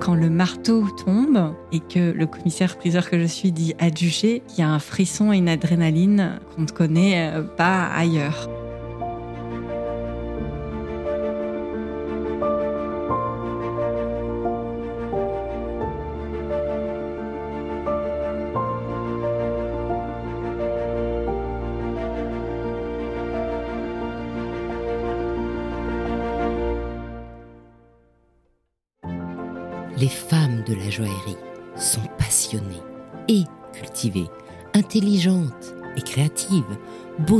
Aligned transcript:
quand 0.00 0.14
le 0.14 0.30
marteau 0.30 0.86
tombe 1.04 1.54
et 1.72 1.80
que 1.80 2.10
le 2.12 2.26
commissaire-priseur 2.26 3.10
que 3.10 3.18
je 3.18 3.26
suis 3.26 3.52
dit 3.52 3.74
adjugé, 3.78 4.42
il 4.50 4.60
y 4.60 4.62
a 4.62 4.68
un 4.68 4.78
frisson 4.78 5.32
et 5.32 5.36
une 5.36 5.48
adrénaline 5.48 6.40
qu'on 6.54 6.62
ne 6.62 6.68
connaît 6.68 7.30
euh, 7.30 7.42
pas 7.42 7.86
ailleurs. 7.86 8.48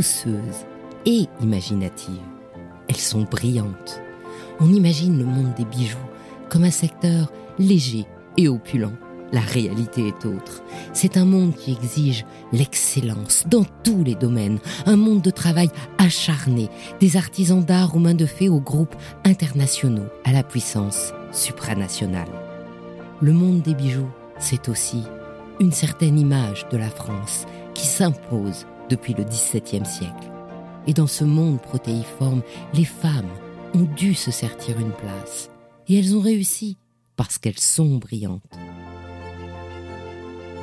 Bosseuses 0.01 0.65
et 1.05 1.27
imaginatives. 1.43 2.25
Elles 2.89 2.97
sont 2.97 3.25
brillantes. 3.25 4.01
On 4.59 4.73
imagine 4.73 5.19
le 5.19 5.27
monde 5.27 5.53
des 5.59 5.67
bijoux 5.67 6.09
comme 6.49 6.65
un 6.65 6.71
secteur 6.71 7.31
léger 7.59 8.07
et 8.39 8.49
opulent. 8.49 8.97
La 9.31 9.43
réalité 9.43 10.09
est 10.09 10.25
autre. 10.25 10.63
C'est 10.95 11.19
un 11.19 11.27
monde 11.27 11.55
qui 11.55 11.73
exige 11.73 12.25
l'excellence 12.51 13.45
dans 13.47 13.67
tous 13.85 14.03
les 14.03 14.15
domaines, 14.15 14.59
un 14.87 14.97
monde 14.97 15.21
de 15.21 15.31
travail 15.31 15.69
acharné, 15.99 16.71
des 16.99 17.19
artisans 17.19 17.63
d'art 17.63 17.95
aux 17.95 17.99
mains 18.01 18.15
de 18.15 18.25
fées 18.25 18.49
aux 18.49 18.59
groupes 18.59 18.97
internationaux 19.27 20.09
à 20.25 20.33
la 20.33 20.43
puissance 20.43 21.13
supranationale. 21.31 22.33
Le 23.21 23.35
monde 23.35 23.61
des 23.61 23.75
bijoux, 23.75 24.11
c'est 24.39 24.71
aussi 24.71 25.03
une 25.61 25.73
certaine 25.73 26.19
image 26.19 26.67
de 26.73 26.79
la 26.79 26.89
France 26.89 27.45
qui 27.75 27.87
s'impose 27.87 28.65
depuis 28.91 29.15
le 29.15 29.25
XVIIe 29.25 29.87
siècle. 29.87 30.31
Et 30.87 30.93
dans 30.93 31.07
ce 31.07 31.25
monde 31.25 31.61
protéiforme, 31.61 32.43
les 32.75 32.85
femmes 32.85 33.31
ont 33.75 33.89
dû 33.97 34.15
se 34.15 34.31
sertir 34.31 34.79
une 34.79 34.93
place. 34.93 35.51
Et 35.89 35.99
elles 35.99 36.17
ont 36.17 36.21
réussi 36.21 36.77
parce 37.17 37.39
qu'elles 37.39 37.59
sont 37.59 37.97
brillantes. 37.97 38.43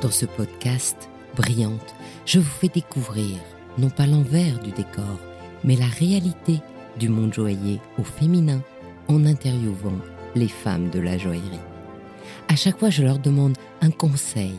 Dans 0.02 0.10
ce 0.10 0.26
podcast, 0.26 1.08
Brillante, 1.34 1.94
je 2.26 2.38
vous 2.38 2.50
fais 2.50 2.68
découvrir 2.68 3.36
non 3.78 3.90
pas 3.90 4.06
l'envers 4.06 4.58
du 4.60 4.70
décor, 4.72 5.18
mais 5.64 5.76
la 5.76 5.86
réalité 5.86 6.60
du 6.98 7.08
monde 7.08 7.32
joaillier 7.32 7.80
au 7.98 8.02
féminin 8.02 8.60
en 9.08 9.24
interviewant 9.24 9.98
les 10.34 10.48
femmes 10.48 10.90
de 10.90 11.00
la 11.00 11.16
joaillerie. 11.16 11.60
À 12.48 12.56
chaque 12.56 12.78
fois, 12.78 12.90
je 12.90 13.02
leur 13.02 13.18
demande 13.18 13.56
un 13.80 13.90
conseil 13.90 14.58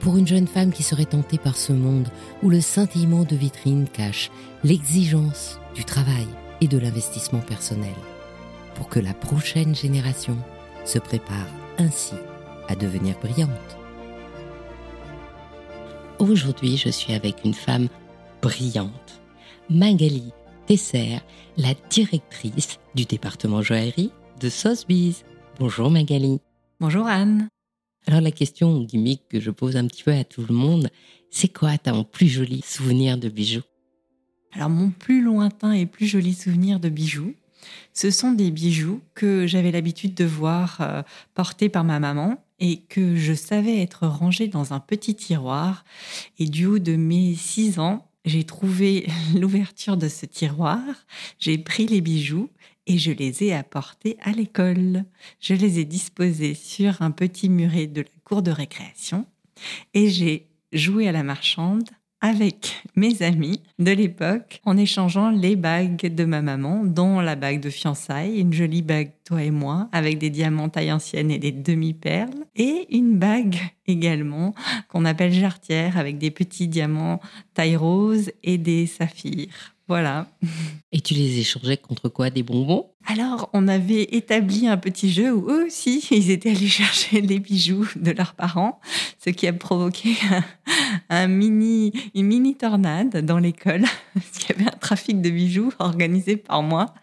pour 0.00 0.16
une 0.16 0.26
jeune 0.26 0.46
femme 0.46 0.72
qui 0.72 0.82
serait 0.82 1.04
tentée 1.04 1.38
par 1.38 1.56
ce 1.56 1.72
monde 1.72 2.08
où 2.42 2.50
le 2.50 2.60
scintillement 2.60 3.24
de 3.24 3.36
vitrine 3.36 3.88
cache 3.88 4.30
l'exigence 4.64 5.58
du 5.74 5.84
travail 5.84 6.26
et 6.60 6.68
de 6.68 6.78
l'investissement 6.78 7.40
personnel, 7.40 7.94
pour 8.74 8.88
que 8.88 9.00
la 9.00 9.14
prochaine 9.14 9.74
génération 9.74 10.36
se 10.84 10.98
prépare 10.98 11.46
ainsi 11.78 12.14
à 12.68 12.74
devenir 12.74 13.18
brillante. 13.18 13.50
Aujourd'hui, 16.18 16.76
je 16.76 16.88
suis 16.88 17.14
avec 17.14 17.44
une 17.44 17.54
femme 17.54 17.88
brillante, 18.42 19.20
Magali 19.70 20.32
Tesser, 20.66 21.18
la 21.56 21.74
directrice 21.90 22.78
du 22.94 23.04
département 23.04 23.62
joaillerie 23.62 24.12
de 24.40 24.48
Sotheby's. 24.48 25.24
Bonjour 25.58 25.90
Magali. 25.90 26.40
Bonjour 26.80 27.06
Anne. 27.06 27.48
Alors 28.08 28.22
la 28.22 28.30
question 28.30 28.80
gimmick 28.80 29.28
que 29.28 29.38
je 29.38 29.50
pose 29.50 29.76
un 29.76 29.86
petit 29.86 30.02
peu 30.02 30.12
à 30.12 30.24
tout 30.24 30.42
le 30.48 30.54
monde, 30.54 30.88
c'est 31.30 31.52
quoi 31.52 31.76
ton 31.76 32.04
plus 32.04 32.28
joli 32.28 32.62
souvenir 32.66 33.18
de 33.18 33.28
bijoux? 33.28 33.60
Alors 34.52 34.70
mon 34.70 34.88
plus 34.88 35.20
lointain 35.20 35.72
et 35.72 35.84
plus 35.84 36.06
joli 36.06 36.32
souvenir 36.32 36.80
de 36.80 36.88
bijoux, 36.88 37.34
ce 37.92 38.10
sont 38.10 38.32
des 38.32 38.50
bijoux 38.50 39.02
que 39.14 39.46
j'avais 39.46 39.70
l'habitude 39.70 40.14
de 40.14 40.24
voir 40.24 40.78
euh, 40.80 41.02
portés 41.34 41.68
par 41.68 41.84
ma 41.84 42.00
maman 42.00 42.42
et 42.60 42.78
que 42.88 43.14
je 43.14 43.34
savais 43.34 43.82
être 43.82 44.06
rangés 44.06 44.48
dans 44.48 44.72
un 44.72 44.80
petit 44.80 45.14
tiroir. 45.14 45.84
Et 46.38 46.46
du 46.46 46.64
haut 46.64 46.78
de 46.78 46.96
mes 46.96 47.34
six 47.34 47.78
ans, 47.78 48.10
j'ai 48.24 48.44
trouvé 48.44 49.06
l'ouverture 49.38 49.98
de 49.98 50.08
ce 50.08 50.24
tiroir, 50.24 50.80
j'ai 51.38 51.58
pris 51.58 51.86
les 51.86 52.00
bijoux 52.00 52.48
et 52.88 52.98
je 52.98 53.12
les 53.12 53.44
ai 53.44 53.54
apportés 53.54 54.16
à 54.22 54.32
l'école. 54.32 55.04
Je 55.40 55.54
les 55.54 55.78
ai 55.78 55.84
disposés 55.84 56.54
sur 56.54 57.02
un 57.02 57.12
petit 57.12 57.48
muret 57.48 57.86
de 57.86 58.00
la 58.00 58.08
cour 58.24 58.42
de 58.42 58.50
récréation 58.50 59.26
et 59.94 60.08
j'ai 60.08 60.48
joué 60.72 61.06
à 61.06 61.12
la 61.12 61.22
marchande 61.22 61.88
avec 62.20 62.82
mes 62.96 63.22
amis 63.22 63.62
de 63.78 63.92
l'époque 63.92 64.60
en 64.64 64.76
échangeant 64.76 65.30
les 65.30 65.54
bagues 65.54 66.12
de 66.12 66.24
ma 66.24 66.42
maman, 66.42 66.82
dont 66.84 67.20
la 67.20 67.36
bague 67.36 67.60
de 67.60 67.70
fiançailles, 67.70 68.40
une 68.40 68.52
jolie 68.52 68.82
bague 68.82 69.12
toi 69.24 69.42
et 69.42 69.52
moi, 69.52 69.88
avec 69.92 70.18
des 70.18 70.30
diamants 70.30 70.68
taille 70.68 70.90
ancienne 70.90 71.30
et 71.30 71.38
des 71.38 71.52
demi-perles, 71.52 72.44
et 72.56 72.88
une 72.90 73.18
bague 73.18 73.58
également 73.86 74.52
qu'on 74.88 75.04
appelle 75.04 75.32
jarretière 75.32 75.96
avec 75.96 76.18
des 76.18 76.32
petits 76.32 76.66
diamants 76.66 77.20
taille 77.54 77.76
rose 77.76 78.32
et 78.42 78.58
des 78.58 78.86
saphirs. 78.86 79.76
Voilà. 79.88 80.26
Et 80.92 81.00
tu 81.00 81.14
les 81.14 81.38
échangeais 81.38 81.78
contre 81.78 82.10
quoi? 82.10 82.28
Des 82.28 82.42
bonbons? 82.42 82.90
Alors, 83.06 83.48
on 83.54 83.68
avait 83.68 84.02
établi 84.02 84.68
un 84.68 84.76
petit 84.76 85.10
jeu 85.10 85.32
où 85.32 85.50
eux 85.50 85.66
aussi, 85.66 86.06
ils 86.10 86.30
étaient 86.30 86.50
allés 86.50 86.68
chercher 86.68 87.22
les 87.22 87.38
bijoux 87.38 87.88
de 87.96 88.10
leurs 88.10 88.34
parents, 88.34 88.80
ce 89.24 89.30
qui 89.30 89.46
a 89.46 89.52
provoqué 89.54 90.14
un, 91.08 91.26
mini, 91.26 91.92
une 92.14 92.26
mini 92.26 92.54
tornade 92.54 93.24
dans 93.24 93.38
l'école, 93.38 93.84
parce 94.14 94.30
qu'il 94.38 94.56
y 94.56 94.60
avait 94.60 94.70
un 94.70 94.78
trafic 94.78 95.22
de 95.22 95.30
bijoux 95.30 95.72
organisé 95.78 96.36
par 96.36 96.62
moi. 96.62 96.94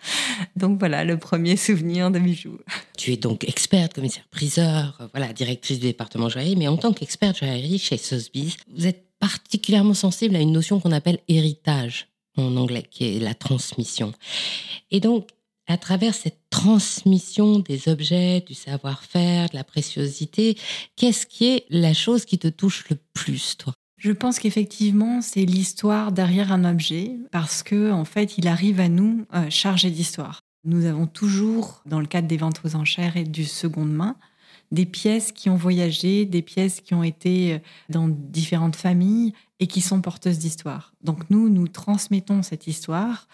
Donc 0.55 0.77
voilà, 0.77 1.03
le 1.03 1.17
premier 1.17 1.57
souvenir 1.57 2.11
de 2.11 2.19
bijoux. 2.19 2.59
Tu 2.97 3.13
es 3.13 3.17
donc 3.17 3.49
experte, 3.49 3.93
commissaire 3.93 4.27
priseur, 4.29 5.09
voilà, 5.11 5.33
directrice 5.33 5.79
du 5.79 5.87
département 5.87 6.29
joaillerie, 6.29 6.55
mais 6.55 6.67
en 6.67 6.77
tant 6.77 6.93
qu'experte 6.93 7.39
joaillerie 7.39 7.79
chez 7.79 7.97
Sotheby's, 7.97 8.57
vous 8.75 8.85
êtes 8.85 9.05
particulièrement 9.19 9.95
sensible 9.95 10.35
à 10.35 10.39
une 10.39 10.51
notion 10.51 10.79
qu'on 10.79 10.91
appelle 10.91 11.17
héritage 11.27 12.09
en 12.37 12.55
anglais, 12.57 12.85
qui 12.89 13.15
est 13.15 13.19
la 13.19 13.33
transmission. 13.33 14.13
Et 14.91 14.99
donc, 14.99 15.29
à 15.67 15.77
travers 15.77 16.13
cette 16.13 16.39
transmission 16.49 17.59
des 17.59 17.89
objets, 17.89 18.41
du 18.41 18.53
savoir-faire, 18.53 19.49
de 19.49 19.55
la 19.55 19.63
préciosité, 19.63 20.57
qu'est-ce 20.95 21.25
qui 21.25 21.45
est 21.45 21.65
la 21.69 21.93
chose 21.93 22.25
qui 22.25 22.37
te 22.37 22.47
touche 22.47 22.85
le 22.89 22.97
plus, 23.13 23.57
toi? 23.57 23.73
Je 23.97 24.11
pense 24.11 24.39
qu'effectivement, 24.39 25.21
c'est 25.21 25.45
l'histoire 25.45 26.11
derrière 26.11 26.51
un 26.51 26.65
objet 26.65 27.13
parce 27.31 27.63
que, 27.63 27.91
en 27.91 28.05
fait, 28.05 28.37
il 28.37 28.47
arrive 28.47 28.79
à 28.79 28.89
nous 28.89 29.25
euh, 29.33 29.49
chargé 29.49 29.89
d'histoire. 29.89 30.41
Nous 30.65 30.85
avons 30.85 31.07
toujours, 31.07 31.81
dans 31.85 31.99
le 31.99 32.05
cadre 32.05 32.27
des 32.27 32.37
ventes 32.37 32.61
aux 32.63 32.75
enchères 32.75 33.17
et 33.17 33.23
du 33.23 33.45
seconde 33.45 33.91
main, 33.91 34.15
des 34.71 34.85
pièces 34.85 35.31
qui 35.31 35.49
ont 35.49 35.55
voyagé, 35.55 36.25
des 36.25 36.41
pièces 36.41 36.81
qui 36.81 36.93
ont 36.93 37.03
été 37.03 37.53
euh, 37.53 37.59
dans 37.89 38.07
différentes 38.07 38.75
familles 38.75 39.33
et 39.59 39.67
qui 39.67 39.81
sont 39.81 40.01
porteuses 40.01 40.39
d'histoire. 40.39 40.93
Donc 41.01 41.29
nous, 41.29 41.49
nous 41.49 41.67
transmettons 41.67 42.43
cette 42.43 42.67
histoire 42.67 43.27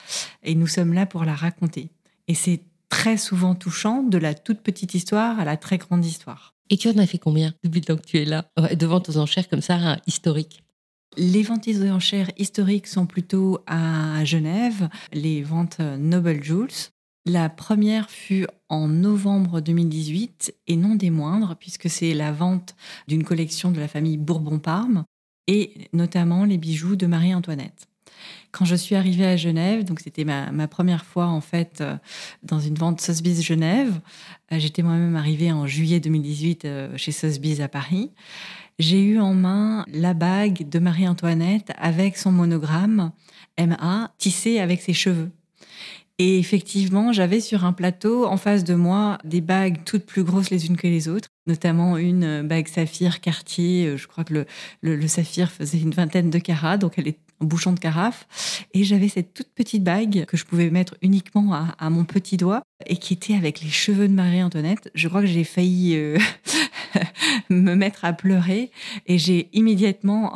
et 0.44 0.56
nous 0.56 0.68
sommes 0.68 0.94
là 0.94 1.06
pour 1.06 1.26
la 1.26 1.36
raconter. 1.36 1.90
Et 2.28 2.36
c'est 2.36 2.62
très 2.90 3.18
souvent 3.18 3.56
touchant, 3.56 4.04
de 4.04 4.18
la 4.18 4.34
toute 4.34 4.62
petite 4.62 4.94
histoire 4.94 5.40
à 5.40 5.46
la 5.46 5.58
très 5.58 5.78
grande 5.78 6.06
histoire. 6.06 6.54
Et 6.70 6.78
tu 6.78 6.90
en 6.90 6.98
as 6.98 7.08
fait 7.08 7.18
combien 7.18 7.54
depuis 7.64 7.80
le 7.80 7.86
temps 7.86 7.98
que 7.98 8.06
tu 8.06 8.18
es 8.18 8.26
là, 8.26 8.50
de 8.58 8.86
ventes 8.86 9.10
aux 9.10 9.18
enchères 9.18 9.50
comme 9.50 9.62
ça, 9.62 9.76
hein, 9.76 9.98
historiques? 10.08 10.64
Les 11.18 11.44
ventes 11.44 11.68
aux 11.68 11.90
enchères 11.90 12.32
historiques 12.38 12.88
sont 12.88 13.06
plutôt 13.06 13.60
à 13.68 14.24
Genève, 14.24 14.88
les 15.12 15.42
ventes 15.42 15.80
Noble 15.80 16.42
Jewels. 16.42 16.92
La 17.26 17.50
première 17.50 18.10
fut 18.10 18.48
en 18.70 18.88
novembre 18.88 19.60
2018 19.60 20.56
et 20.68 20.76
non 20.76 20.96
des 20.96 21.10
moindres 21.10 21.56
puisque 21.60 21.90
c'est 21.90 22.14
la 22.14 22.32
vente 22.32 22.76
d'une 23.08 23.24
collection 23.24 23.72
de 23.72 23.80
la 23.80 23.88
famille 23.88 24.18
Bourbon-Parme 24.18 25.04
et 25.48 25.90
notamment 25.94 26.46
les 26.46 26.58
bijoux 26.58 26.96
de 26.96 27.08
Marie-Antoinette. 27.08 27.88
Quand 28.52 28.66
je 28.66 28.76
suis 28.76 28.96
arrivée 28.96 29.26
à 29.26 29.38
Genève, 29.38 29.86
donc 29.86 30.02
c'était 30.02 30.26
ma, 30.26 30.68
première 30.68 31.06
fois 31.06 31.28
en 31.28 31.42
fait 31.42 31.80
euh, 31.82 31.96
dans 32.44 32.60
une 32.60 32.76
vente 32.76 33.00
Sotheby's 33.00 33.42
Genève, 33.42 34.00
euh, 34.52 34.60
j'étais 34.60 34.84
moi-même 34.84 35.16
arrivée 35.16 35.52
en 35.52 35.68
juillet 35.68 36.00
2018 36.00 36.66
euh, 36.66 36.98
chez 36.98 37.12
Sotheby's 37.12 37.62
à 37.62 37.70
Paris. 37.70 38.12
J'ai 38.78 39.02
eu 39.02 39.20
en 39.20 39.34
main 39.34 39.86
la 39.94 40.14
bague 40.14 40.68
de 40.68 40.80
Marie-Antoinette 40.80 41.72
avec 41.78 42.18
son 42.18 42.32
monogramme 42.32 43.12
MA 43.60 44.12
tissé 44.18 44.60
avec 44.60 44.82
ses 44.82 44.94
cheveux. 44.94 45.32
Et 46.24 46.38
effectivement, 46.38 47.12
j'avais 47.12 47.40
sur 47.40 47.66
un 47.66 47.74
plateau 47.74 48.28
en 48.28 48.38
face 48.38 48.64
de 48.64 48.76
moi 48.76 49.18
des 49.24 49.42
bagues 49.42 49.80
toutes 49.86 50.06
plus 50.06 50.24
grosses 50.24 50.52
les 50.52 50.68
unes 50.68 50.78
que 50.78 50.86
les 50.86 51.08
autres, 51.08 51.30
notamment 51.48 51.98
une 51.98 52.24
euh, 52.24 52.44
bague 52.44 52.68
saphir 52.68 53.22
Cartier. 53.22 53.88
Euh, 53.88 53.98
je 53.98 54.08
crois 54.08 54.24
que 54.24 54.46
le, 54.84 55.08
saphir 55.08 55.50
faisait 55.50 55.80
une 55.80 55.90
vingtaine 55.90 56.30
de 56.30 56.38
carats, 56.38 56.78
donc 56.78 57.00
elle 57.00 57.08
est 57.08 57.18
en 57.40 57.46
bouchon 57.46 57.72
de 57.72 57.80
carafe. 57.80 58.28
Et 58.76 58.84
j'avais 58.84 59.08
cette 59.08 59.34
toute 59.34 59.50
petite 59.56 59.84
bague 59.84 60.26
que 60.28 60.38
je 60.38 60.46
pouvais 60.46 60.70
mettre 60.70 60.94
uniquement 61.02 61.56
à, 61.56 61.90
mon 61.90 62.06
petit 62.06 62.38
doigt 62.38 62.62
et 62.86 62.98
qui 62.98 63.16
était 63.16 63.34
avec 63.34 63.62
les 63.62 63.70
cheveux 63.70 64.08
de 64.08 64.14
Marie-Antoinette. 64.14 64.92
Je 64.94 65.08
crois 65.08 65.22
que 65.22 65.28
j'ai 65.28 65.44
failli 65.44 65.96
euh, 65.96 66.20
me 67.50 67.74
mettre 67.74 68.06
à 68.06 68.14
pleurer 68.14 68.70
et 69.08 69.18
j'ai 69.18 69.50
immédiatement 69.54 70.34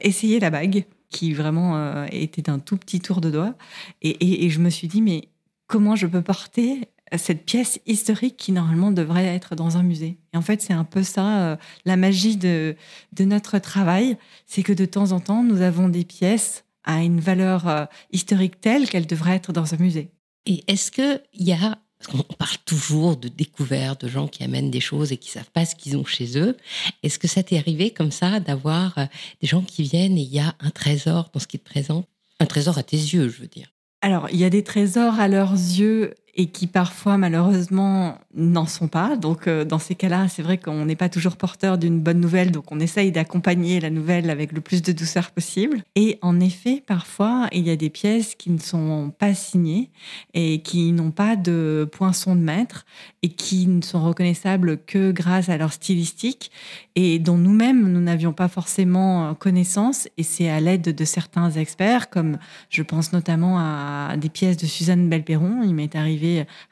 essayé 0.00 0.40
la 0.40 0.48
bague 0.48 0.86
qui 1.10 1.32
vraiment 1.32 1.76
euh, 1.76 2.06
était 2.10 2.42
d'un 2.42 2.58
tout 2.58 2.76
petit 2.76 3.00
tour 3.00 3.20
de 3.20 3.30
doigt. 3.30 3.54
Et, 4.02 4.48
je 4.48 4.58
me 4.60 4.70
suis 4.70 4.88
dit, 4.88 5.02
mais 5.02 5.28
comment 5.66 5.96
je 5.96 6.06
peux 6.06 6.22
porter 6.22 6.88
cette 7.16 7.44
pièce 7.44 7.80
historique 7.86 8.36
qui 8.36 8.52
normalement 8.52 8.92
devrait 8.92 9.26
être 9.26 9.56
dans 9.56 9.76
un 9.76 9.82
musée? 9.82 10.18
Et 10.32 10.36
en 10.36 10.42
fait, 10.42 10.62
c'est 10.62 10.72
un 10.72 10.84
peu 10.84 11.02
ça, 11.02 11.40
euh, 11.40 11.56
la 11.84 11.96
magie 11.96 12.36
de, 12.36 12.76
de 13.12 13.24
notre 13.24 13.58
travail, 13.58 14.16
c'est 14.46 14.62
que 14.62 14.72
de 14.72 14.84
temps 14.84 15.12
en 15.12 15.20
temps, 15.20 15.42
nous 15.42 15.60
avons 15.60 15.88
des 15.88 16.04
pièces 16.04 16.64
à 16.84 17.02
une 17.02 17.20
valeur 17.20 17.68
euh, 17.68 17.84
historique 18.12 18.60
telle 18.60 18.88
qu'elles 18.88 19.06
devraient 19.06 19.36
être 19.36 19.52
dans 19.52 19.74
un 19.74 19.76
musée. 19.76 20.10
Et 20.46 20.64
est-ce 20.66 20.90
qu'il 20.90 21.20
y 21.34 21.52
a 21.52 21.78
parce 22.00 22.16
qu'on 22.16 22.34
parle 22.34 22.56
toujours 22.64 23.16
de 23.18 23.28
découvertes, 23.28 24.04
de 24.06 24.08
gens 24.08 24.26
qui 24.26 24.42
amènent 24.42 24.70
des 24.70 24.80
choses 24.80 25.12
et 25.12 25.18
qui 25.18 25.28
savent 25.30 25.50
pas 25.52 25.66
ce 25.66 25.74
qu'ils 25.74 25.98
ont 25.98 26.04
chez 26.04 26.38
eux. 26.38 26.56
Est-ce 27.02 27.18
que 27.18 27.28
ça 27.28 27.42
t'est 27.42 27.58
arrivé 27.58 27.90
comme 27.90 28.10
ça 28.10 28.40
d'avoir 28.40 28.96
euh, 28.96 29.04
des 29.42 29.46
gens 29.46 29.60
qui 29.60 29.82
viennent 29.82 30.16
et 30.16 30.22
il 30.22 30.32
y 30.32 30.40
a 30.40 30.54
un 30.60 30.70
trésor 30.70 31.30
dans 31.34 31.40
ce 31.40 31.46
qui 31.46 31.58
te 31.58 31.68
présente 31.68 32.08
Un 32.38 32.46
trésor 32.46 32.78
à 32.78 32.82
tes 32.82 32.96
yeux, 32.96 33.28
je 33.28 33.42
veux 33.42 33.48
dire. 33.48 33.70
Alors, 34.00 34.28
il 34.30 34.38
y 34.38 34.44
a 34.44 34.50
des 34.50 34.64
trésors 34.64 35.20
à 35.20 35.28
leurs 35.28 35.52
yeux 35.52 36.14
et 36.34 36.46
qui 36.46 36.66
parfois 36.66 37.18
malheureusement 37.18 38.18
n'en 38.34 38.66
sont 38.66 38.88
pas. 38.88 39.16
Donc 39.16 39.46
euh, 39.46 39.64
dans 39.64 39.78
ces 39.78 39.94
cas-là, 39.94 40.28
c'est 40.28 40.42
vrai 40.42 40.58
qu'on 40.58 40.84
n'est 40.84 40.96
pas 40.96 41.08
toujours 41.08 41.36
porteur 41.36 41.78
d'une 41.78 42.00
bonne 42.00 42.20
nouvelle, 42.20 42.50
donc 42.50 42.70
on 42.70 42.80
essaye 42.80 43.12
d'accompagner 43.12 43.80
la 43.80 43.90
nouvelle 43.90 44.30
avec 44.30 44.52
le 44.52 44.60
plus 44.60 44.82
de 44.82 44.92
douceur 44.92 45.30
possible. 45.30 45.82
Et 45.96 46.18
en 46.22 46.40
effet, 46.40 46.82
parfois, 46.86 47.48
il 47.52 47.66
y 47.66 47.70
a 47.70 47.76
des 47.76 47.90
pièces 47.90 48.34
qui 48.34 48.50
ne 48.50 48.58
sont 48.58 49.12
pas 49.18 49.34
signées 49.34 49.90
et 50.34 50.62
qui 50.62 50.92
n'ont 50.92 51.10
pas 51.10 51.36
de 51.36 51.88
poinçon 51.90 52.36
de 52.36 52.40
maître 52.40 52.84
et 53.22 53.28
qui 53.28 53.66
ne 53.66 53.82
sont 53.82 54.02
reconnaissables 54.02 54.78
que 54.78 55.12
grâce 55.12 55.48
à 55.48 55.56
leur 55.56 55.72
stylistique 55.72 56.50
et 56.94 57.18
dont 57.18 57.36
nous-mêmes, 57.36 57.90
nous 57.90 58.00
n'avions 58.00 58.32
pas 58.32 58.48
forcément 58.48 59.34
connaissance. 59.34 60.08
Et 60.16 60.22
c'est 60.22 60.48
à 60.48 60.60
l'aide 60.60 60.82
de 60.82 61.04
certains 61.04 61.50
experts, 61.50 62.10
comme 62.10 62.38
je 62.68 62.82
pense 62.82 63.12
notamment 63.12 63.58
à 63.58 64.16
des 64.16 64.28
pièces 64.28 64.56
de 64.56 64.66
Suzanne 64.66 65.08
Belperron. 65.08 65.62
Il 65.62 65.74
m'est 65.74 65.96
arrivé 65.96 66.19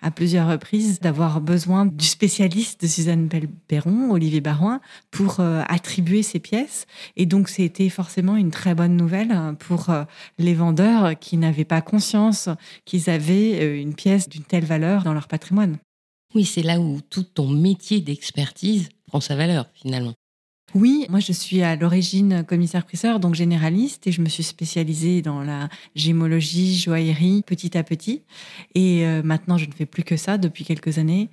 à 0.00 0.10
plusieurs 0.10 0.48
reprises 0.48 1.00
d'avoir 1.00 1.40
besoin 1.40 1.86
du 1.86 2.04
spécialiste 2.04 2.82
de 2.82 2.86
Suzanne 2.86 3.28
Perron, 3.66 4.10
Olivier 4.10 4.40
Barouin, 4.40 4.80
pour 5.10 5.40
euh, 5.40 5.62
attribuer 5.68 6.22
ces 6.22 6.38
pièces. 6.38 6.86
Et 7.16 7.26
donc, 7.26 7.48
c'était 7.48 7.88
forcément 7.88 8.36
une 8.36 8.50
très 8.50 8.74
bonne 8.74 8.96
nouvelle 8.96 9.32
euh, 9.32 9.52
pour 9.52 9.90
euh, 9.90 10.04
les 10.38 10.54
vendeurs 10.54 11.18
qui 11.18 11.36
n'avaient 11.36 11.64
pas 11.64 11.80
conscience 11.80 12.48
qu'ils 12.84 13.10
avaient 13.10 13.80
une 13.80 13.94
pièce 13.94 14.28
d'une 14.28 14.44
telle 14.44 14.64
valeur 14.64 15.04
dans 15.04 15.14
leur 15.14 15.28
patrimoine. 15.28 15.78
Oui, 16.34 16.44
c'est 16.44 16.62
là 16.62 16.78
où 16.78 17.00
tout 17.08 17.22
ton 17.22 17.48
métier 17.48 18.00
d'expertise 18.00 18.88
prend 19.06 19.20
sa 19.20 19.36
valeur 19.36 19.66
finalement. 19.74 20.14
Oui, 20.74 21.06
moi 21.08 21.20
je 21.20 21.32
suis 21.32 21.62
à 21.62 21.76
l'origine 21.76 22.44
commissaire-priseur, 22.44 23.20
donc 23.20 23.34
généraliste, 23.34 24.06
et 24.06 24.12
je 24.12 24.20
me 24.20 24.28
suis 24.28 24.42
spécialisée 24.42 25.22
dans 25.22 25.42
la 25.42 25.68
gémologie, 25.94 26.78
joaillerie, 26.78 27.42
petit 27.46 27.76
à 27.78 27.82
petit. 27.82 28.22
Et 28.74 29.06
euh, 29.06 29.22
maintenant, 29.22 29.56
je 29.56 29.64
ne 29.64 29.72
fais 29.72 29.86
plus 29.86 30.04
que 30.04 30.16
ça 30.16 30.36
depuis 30.36 30.64
quelques 30.64 30.98
années. 30.98 31.30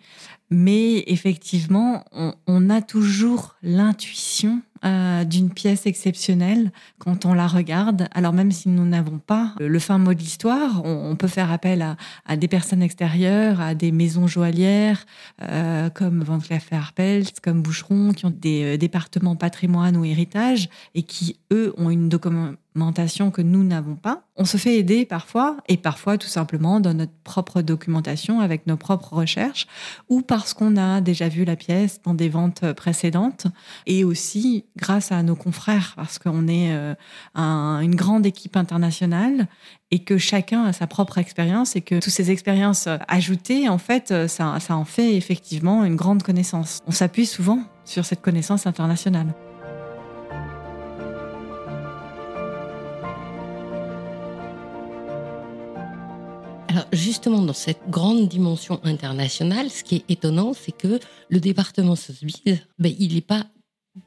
Mais 0.50 1.04
effectivement, 1.08 2.06
on 2.46 2.70
a 2.70 2.82
toujours 2.82 3.56
l'intuition 3.64 4.62
euh, 4.86 5.24
d'une 5.24 5.50
pièce 5.50 5.86
exceptionnelle 5.86 6.72
quand 7.00 7.26
on 7.26 7.34
la 7.34 7.48
regarde. 7.48 8.08
Alors 8.14 8.34
même 8.34 8.52
si 8.52 8.70
nous 8.70 8.86
n'avons 8.86 9.18
pas 9.18 9.54
le 9.60 9.80
fin 9.80 9.98
mot 9.98 10.14
de 10.14 10.20
l'histoire, 10.20 10.86
on, 10.86 11.16
peut 11.16 11.28
faire 11.28 11.52
appel 11.52 11.96
à, 12.26 12.38
des 12.38 12.48
personnes 12.48 12.84
extérieures, 12.84 13.62
à 13.62 13.74
des 13.74 13.92
maisons 13.92 14.28
joaillières 14.28 15.06
euh, 15.42 15.90
comme 15.90 16.24
Van 16.24 16.40
Cleef 16.40 16.72
Arpels, 16.72 17.26
comme 17.42 17.62
Boucheron, 17.62 18.12
qui 18.14 18.26
ont 18.26 18.34
des 18.36 18.76
euh, 18.76 18.78
départements 18.78 19.36
patrimoine 19.36 19.98
ou 19.98 20.06
héritage 20.06 20.70
et 20.94 21.04
qui, 21.04 21.40
eux, 21.52 21.74
ont 21.78 21.90
une 21.90 22.10
documentation 22.10 22.60
que 22.76 23.42
nous 23.42 23.64
n'avons 23.64 23.96
pas. 23.96 24.24
On 24.36 24.44
se 24.46 24.58
fait 24.58 24.78
aider 24.78 25.06
parfois, 25.06 25.58
et 25.70 25.78
parfois 25.78 26.18
tout 26.18 26.28
simplement 26.28 26.80
dans 26.82 26.94
notre 26.94 27.14
propre 27.24 27.62
documentation, 27.62 28.42
avec 28.42 28.68
nos 28.68 28.76
propres 28.76 29.14
recherches, 29.14 29.66
ou 30.10 30.22
parce 30.22 30.54
qu'on 30.54 30.76
a 30.76 31.00
déjà 31.00 31.30
vu 31.30 31.46
la 31.46 31.56
pièce 31.56 32.02
dans 32.04 32.14
des 32.14 32.28
ventes 32.28 32.74
précédentes, 32.74 33.48
et 33.86 34.04
aussi 34.04 34.66
grâce 34.76 35.12
à 35.12 35.24
nos 35.24 35.36
confrères, 35.36 35.94
parce 35.96 36.20
qu'on 36.20 36.48
est 36.48 36.74
euh, 36.74 36.96
une 37.36 37.96
grande 37.96 38.26
équipe 38.26 38.58
internationale, 38.58 39.48
et 39.92 40.04
que 40.04 40.18
chacun 40.18 40.66
a 40.66 40.74
sa 40.74 40.88
propre 40.88 41.18
expérience, 41.18 41.76
et 41.78 41.82
que 41.82 41.96
toutes 41.96 42.14
ces 42.14 42.30
expériences 42.30 42.90
ajoutées, 43.08 43.70
en 43.70 43.78
fait, 43.78 44.28
ça 44.28 44.60
en 44.70 44.86
fait 44.86 45.16
effectivement 45.16 45.86
une 45.86 45.96
grande 45.96 46.24
connaissance. 46.24 46.80
On 46.88 46.92
s'appuie 46.92 47.26
souvent 47.26 47.60
sur 47.86 48.04
cette 48.04 48.22
connaissance 48.22 48.68
internationale. 48.68 49.34
Justement, 56.96 57.42
dans 57.42 57.54
cette 57.54 57.90
grande 57.90 58.28
dimension 58.28 58.80
internationale, 58.84 59.70
ce 59.70 59.84
qui 59.84 59.96
est 59.98 60.06
étonnant, 60.10 60.54
c'est 60.54 60.72
que 60.72 61.00
le 61.30 61.40
département 61.40 61.96
Sotheby's, 61.96 62.42
ben, 62.80 62.94
il 63.00 63.16
n'est 63.16 63.22
pas 63.22 63.46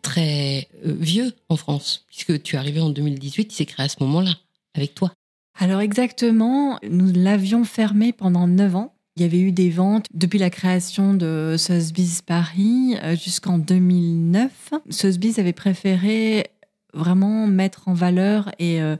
très 0.02 0.68
euh, 0.84 0.94
vieux 0.98 1.32
en 1.48 1.56
France, 1.56 2.04
puisque 2.08 2.42
tu 2.42 2.56
es 2.56 2.58
arrivé 2.58 2.80
en 2.80 2.90
2018, 2.90 3.52
il 3.52 3.56
s'est 3.56 3.66
créé 3.66 3.86
à 3.86 3.88
ce 3.88 3.96
moment-là, 4.00 4.32
avec 4.74 4.94
toi. 4.94 5.12
Alors 5.58 5.80
exactement, 5.80 6.78
nous 6.88 7.12
l'avions 7.12 7.64
fermé 7.64 8.12
pendant 8.12 8.46
neuf 8.46 8.76
ans. 8.76 8.94
Il 9.16 9.22
y 9.22 9.24
avait 9.24 9.40
eu 9.40 9.50
des 9.50 9.70
ventes 9.70 10.06
depuis 10.14 10.38
la 10.38 10.50
création 10.50 11.14
de 11.14 11.56
Sotheby's 11.58 12.22
Paris 12.22 12.96
euh, 13.02 13.16
jusqu'en 13.16 13.58
2009. 13.58 14.74
Sotheby's 14.90 15.40
avait 15.40 15.52
préféré 15.52 16.50
vraiment 16.94 17.46
mettre 17.46 17.88
en 17.88 17.94
valeur 17.94 18.50
et 18.58 18.80
euh, 18.80 18.96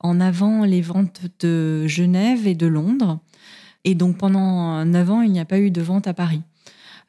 en 0.00 0.20
avant 0.20 0.64
les 0.64 0.82
ventes 0.82 1.22
de 1.40 1.86
Genève 1.86 2.46
et 2.46 2.54
de 2.54 2.66
Londres. 2.66 3.20
Et 3.84 3.94
donc 3.94 4.18
pendant 4.18 4.84
neuf 4.84 5.10
ans, 5.10 5.22
il 5.22 5.32
n'y 5.32 5.40
a 5.40 5.44
pas 5.44 5.58
eu 5.58 5.70
de 5.70 5.82
vente 5.82 6.06
à 6.06 6.14
Paris. 6.14 6.42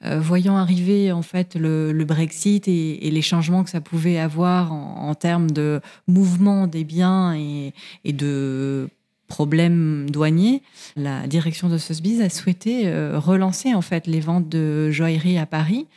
Euh, 0.05 0.19
voyant 0.19 0.57
arriver 0.57 1.13
en 1.13 1.21
fait 1.21 1.55
le, 1.55 2.03
Brexit 2.03 2.67
et, 2.67 3.09
les 3.09 3.21
changements 3.21 3.63
que 3.63 3.69
ça 3.69 3.79
pouvait 3.79 4.17
avoir 4.17 4.73
en, 4.73 5.15
termes 5.15 5.49
de 5.49 5.79
mouvement 6.07 6.67
des 6.67 6.83
biens 6.83 7.33
et, 7.35 7.73
de 8.11 8.89
problèmes 9.27 10.09
douaniers, 10.09 10.62
la 10.95 11.25
direction 11.25 11.69
de 11.69 11.77
Sotheby's 11.77 12.19
a 12.19 12.29
souhaité 12.29 12.88
euh, 12.88 13.17
relancer 13.17 13.74
en 13.74 13.81
fait 13.81 14.05
les 14.05 14.19
ventes 14.19 14.50
de 14.50 14.91
joaillerie 14.91 15.38
à 15.38 15.45
Paris 15.45 15.88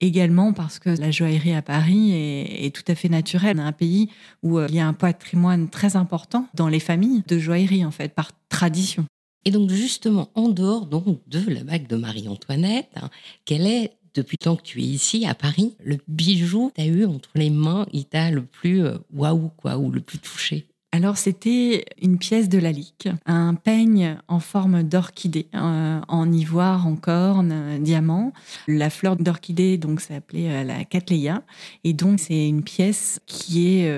également 0.00 0.52
parce 0.52 0.78
que 0.78 0.90
la 0.90 1.10
joaillerie 1.10 1.54
à 1.54 1.62
Paris 1.62 2.12
est, 2.12 2.74
tout 2.74 2.82
à 2.88 2.94
fait 2.94 3.08
naturelle. 3.08 3.58
Un 3.60 3.72
pays 3.72 4.10
où 4.42 4.58
euh, 4.58 4.66
il 4.68 4.74
y 4.74 4.80
a 4.80 4.86
un 4.86 4.92
patrimoine 4.92 5.68
très 5.68 5.96
important 5.96 6.46
dans 6.54 6.68
les 6.68 6.80
familles 6.80 7.22
de 7.26 7.38
joaillerie, 7.38 7.84
en 7.84 7.90
fait, 7.90 8.14
par 8.14 8.32
tradition. 8.48 9.06
Et 9.44 9.50
donc, 9.50 9.70
justement, 9.70 10.30
en 10.34 10.48
dehors 10.48 10.86
donc, 10.86 11.18
de 11.26 11.50
la 11.50 11.64
bague 11.64 11.86
de 11.86 11.96
Marie-Antoinette, 11.96 12.90
hein, 12.96 13.10
quel 13.44 13.66
est 13.66 13.92
depuis 14.14 14.38
le 14.40 14.44
temps 14.44 14.56
que 14.56 14.62
tu 14.62 14.80
es 14.80 14.84
ici 14.86 15.26
à 15.26 15.34
Paris, 15.34 15.76
le 15.82 15.98
bijou 16.06 16.68
que 16.70 16.74
tu 16.76 16.80
as 16.82 16.86
eu 16.86 17.04
entre 17.04 17.30
les 17.34 17.50
mains, 17.50 17.86
il 17.92 18.04
t'a 18.04 18.30
le 18.30 18.42
plus 18.42 18.84
euh, 18.84 18.96
waouh, 19.12 19.50
quoi, 19.56 19.76
ou 19.76 19.90
le 19.90 20.00
plus 20.00 20.18
touché? 20.18 20.68
Alors 20.94 21.16
c'était 21.16 21.86
une 22.00 22.18
pièce 22.18 22.48
de 22.48 22.56
la 22.56 22.70
Lique, 22.70 23.08
un 23.26 23.54
peigne 23.54 24.16
en 24.28 24.38
forme 24.38 24.84
d'orchidée, 24.84 25.48
euh, 25.52 26.00
en 26.06 26.30
ivoire, 26.30 26.86
en 26.86 26.94
corne, 26.94 27.50
euh, 27.52 27.78
diamant. 27.78 28.32
La 28.68 28.90
fleur 28.90 29.16
d'orchidée 29.16 29.76
donc 29.76 30.00
s'appelait 30.00 30.48
euh, 30.48 30.62
la 30.62 30.84
Cattleya 30.84 31.42
et 31.82 31.94
donc 31.94 32.20
c'est 32.20 32.46
une 32.46 32.62
pièce 32.62 33.18
qui 33.26 33.66
est 33.70 33.90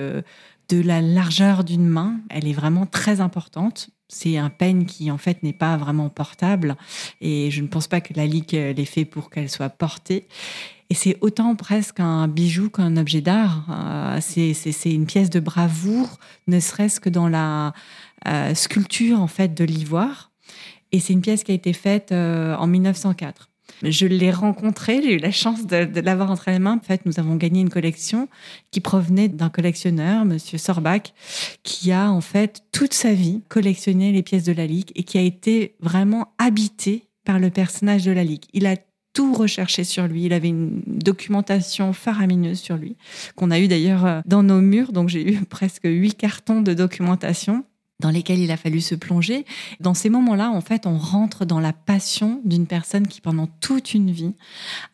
de 0.70 0.80
la 0.80 1.02
largeur 1.02 1.64
d'une 1.64 1.86
main. 1.86 2.18
Elle 2.30 2.48
est 2.48 2.54
vraiment 2.54 2.86
très 2.86 3.20
importante. 3.20 3.90
C'est 4.08 4.36
un 4.36 4.50
peigne 4.50 4.84
qui 4.84 5.10
en 5.10 5.18
fait 5.18 5.42
n'est 5.42 5.52
pas 5.52 5.76
vraiment 5.76 6.08
portable 6.08 6.76
et 7.20 7.50
je 7.50 7.60
ne 7.60 7.66
pense 7.66 7.88
pas 7.88 8.00
que 8.00 8.14
la 8.14 8.26
Lique 8.26 8.52
l'ait 8.52 8.84
fait 8.84 9.04
pour 9.04 9.30
qu'elle 9.30 9.50
soit 9.50 9.68
portée. 9.68 10.28
Et 10.88 10.94
c'est 10.94 11.16
autant 11.20 11.56
presque 11.56 12.00
un 12.00 12.28
bijou 12.28 12.70
qu'un 12.70 12.96
objet 12.96 13.20
d'art. 13.20 13.66
Euh, 13.70 14.20
c'est 14.20 14.92
une 14.92 15.06
pièce 15.06 15.30
de 15.30 15.40
bravoure, 15.40 16.18
ne 16.46 16.60
serait-ce 16.60 17.00
que 17.00 17.08
dans 17.08 17.28
la 17.28 17.72
euh, 18.28 18.54
sculpture 18.54 19.20
en 19.20 19.26
fait 19.26 19.54
de 19.54 19.64
l'ivoire. 19.64 20.30
Et 20.92 21.00
c'est 21.00 21.12
une 21.12 21.22
pièce 21.22 21.42
qui 21.42 21.50
a 21.50 21.54
été 21.54 21.72
faite 21.72 22.12
euh, 22.12 22.54
en 22.56 22.66
1904. 22.66 23.50
Je 23.82 24.06
l'ai 24.06 24.30
rencontré, 24.30 25.02
j'ai 25.02 25.14
eu 25.14 25.18
la 25.18 25.30
chance 25.30 25.66
de, 25.66 26.00
l'avoir 26.00 26.30
entre 26.30 26.50
les 26.50 26.58
mains. 26.58 26.76
En 26.76 26.86
fait, 26.86 27.04
nous 27.06 27.18
avons 27.18 27.36
gagné 27.36 27.60
une 27.60 27.70
collection 27.70 28.28
qui 28.70 28.80
provenait 28.80 29.28
d'un 29.28 29.50
collectionneur, 29.50 30.24
Monsieur 30.24 30.58
Sorbach, 30.58 31.12
qui 31.62 31.92
a 31.92 32.10
en 32.10 32.20
fait 32.20 32.62
toute 32.72 32.94
sa 32.94 33.12
vie 33.12 33.42
collectionné 33.48 34.12
les 34.12 34.22
pièces 34.22 34.44
de 34.44 34.52
la 34.52 34.66
Ligue 34.66 34.90
et 34.94 35.02
qui 35.02 35.18
a 35.18 35.22
été 35.22 35.74
vraiment 35.80 36.32
habité 36.38 37.04
par 37.24 37.38
le 37.38 37.50
personnage 37.50 38.04
de 38.04 38.12
la 38.12 38.24
Ligue. 38.24 38.44
Il 38.52 38.66
a 38.66 38.76
tout 39.16 39.32
recherché 39.32 39.82
sur 39.82 40.06
lui. 40.06 40.24
Il 40.24 40.34
avait 40.34 40.48
une 40.48 40.82
documentation 40.86 41.94
faramineuse 41.94 42.58
sur 42.58 42.76
lui, 42.76 42.96
qu'on 43.34 43.50
a 43.50 43.58
eu 43.58 43.66
d'ailleurs 43.66 44.04
euh, 44.04 44.20
dans 44.26 44.42
nos 44.42 44.60
murs. 44.60 44.92
Donc 44.92 45.08
j'ai 45.08 45.32
eu 45.32 45.40
presque 45.48 45.84
huit 45.84 46.14
cartons 46.14 46.60
de 46.60 46.74
documentation 46.74 47.64
dans 48.00 48.10
lesquels 48.10 48.40
il 48.40 48.50
a 48.50 48.56
fallu 48.56 48.80
se 48.80 48.94
plonger. 48.94 49.46
Dans 49.80 49.94
ces 49.94 50.10
moments-là, 50.10 50.50
en 50.50 50.60
fait, 50.60 50.86
on 50.86 50.98
rentre 50.98 51.44
dans 51.44 51.60
la 51.60 51.72
passion 51.72 52.40
d'une 52.44 52.66
personne 52.66 53.06
qui, 53.06 53.20
pendant 53.20 53.46
toute 53.60 53.94
une 53.94 54.10
vie, 54.10 54.34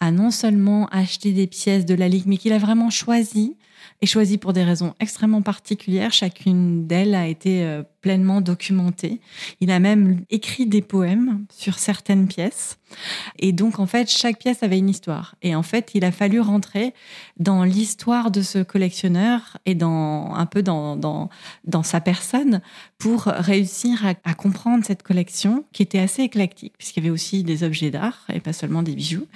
a 0.00 0.10
non 0.10 0.30
seulement 0.30 0.86
acheté 0.88 1.32
des 1.32 1.46
pièces 1.46 1.84
de 1.84 1.94
la 1.94 2.08
Ligue, 2.08 2.26
mais 2.26 2.36
qu'il 2.36 2.52
a 2.52 2.58
vraiment 2.58 2.90
choisi, 2.90 3.56
et 4.00 4.06
choisi 4.06 4.38
pour 4.38 4.52
des 4.52 4.64
raisons 4.64 4.94
extrêmement 5.00 5.42
particulières. 5.42 6.12
Chacune 6.12 6.86
d'elles 6.86 7.14
a 7.14 7.26
été 7.26 7.64
euh, 7.64 7.82
pleinement 8.02 8.40
documentée. 8.40 9.20
Il 9.60 9.70
a 9.70 9.78
même 9.78 10.24
écrit 10.28 10.66
des 10.66 10.82
poèmes 10.82 11.46
sur 11.50 11.78
certaines 11.78 12.26
pièces. 12.26 12.78
Et 13.38 13.52
donc, 13.52 13.78
en 13.78 13.86
fait, 13.86 14.10
chaque 14.10 14.38
pièce 14.38 14.62
avait 14.62 14.78
une 14.78 14.90
histoire. 14.90 15.36
Et 15.40 15.54
en 15.54 15.62
fait, 15.62 15.92
il 15.94 16.04
a 16.04 16.12
fallu 16.12 16.40
rentrer 16.40 16.92
dans 17.38 17.64
l'histoire 17.64 18.30
de 18.30 18.42
ce 18.42 18.58
collectionneur 18.58 19.56
et 19.64 19.74
dans 19.74 20.34
un 20.34 20.44
peu 20.44 20.62
dans, 20.62 20.96
dans, 20.96 21.30
dans 21.64 21.82
sa 21.82 22.00
personne 22.00 22.60
pour 22.98 23.22
réussir 23.22 24.04
à, 24.04 24.34
comprendre 24.34 24.84
cette 24.84 25.02
collection 25.02 25.64
qui 25.72 25.82
était 25.82 26.00
assez 26.00 26.22
éclectique, 26.22 26.74
puisqu'il 26.76 27.02
y 27.02 27.06
avait 27.06 27.14
aussi 27.14 27.44
des 27.44 27.62
objets 27.62 27.90
d'art 27.90 28.26
et 28.32 28.40
pas 28.40 28.52
seulement 28.52 28.82
des 28.82 28.94
bijoux. 28.94 29.26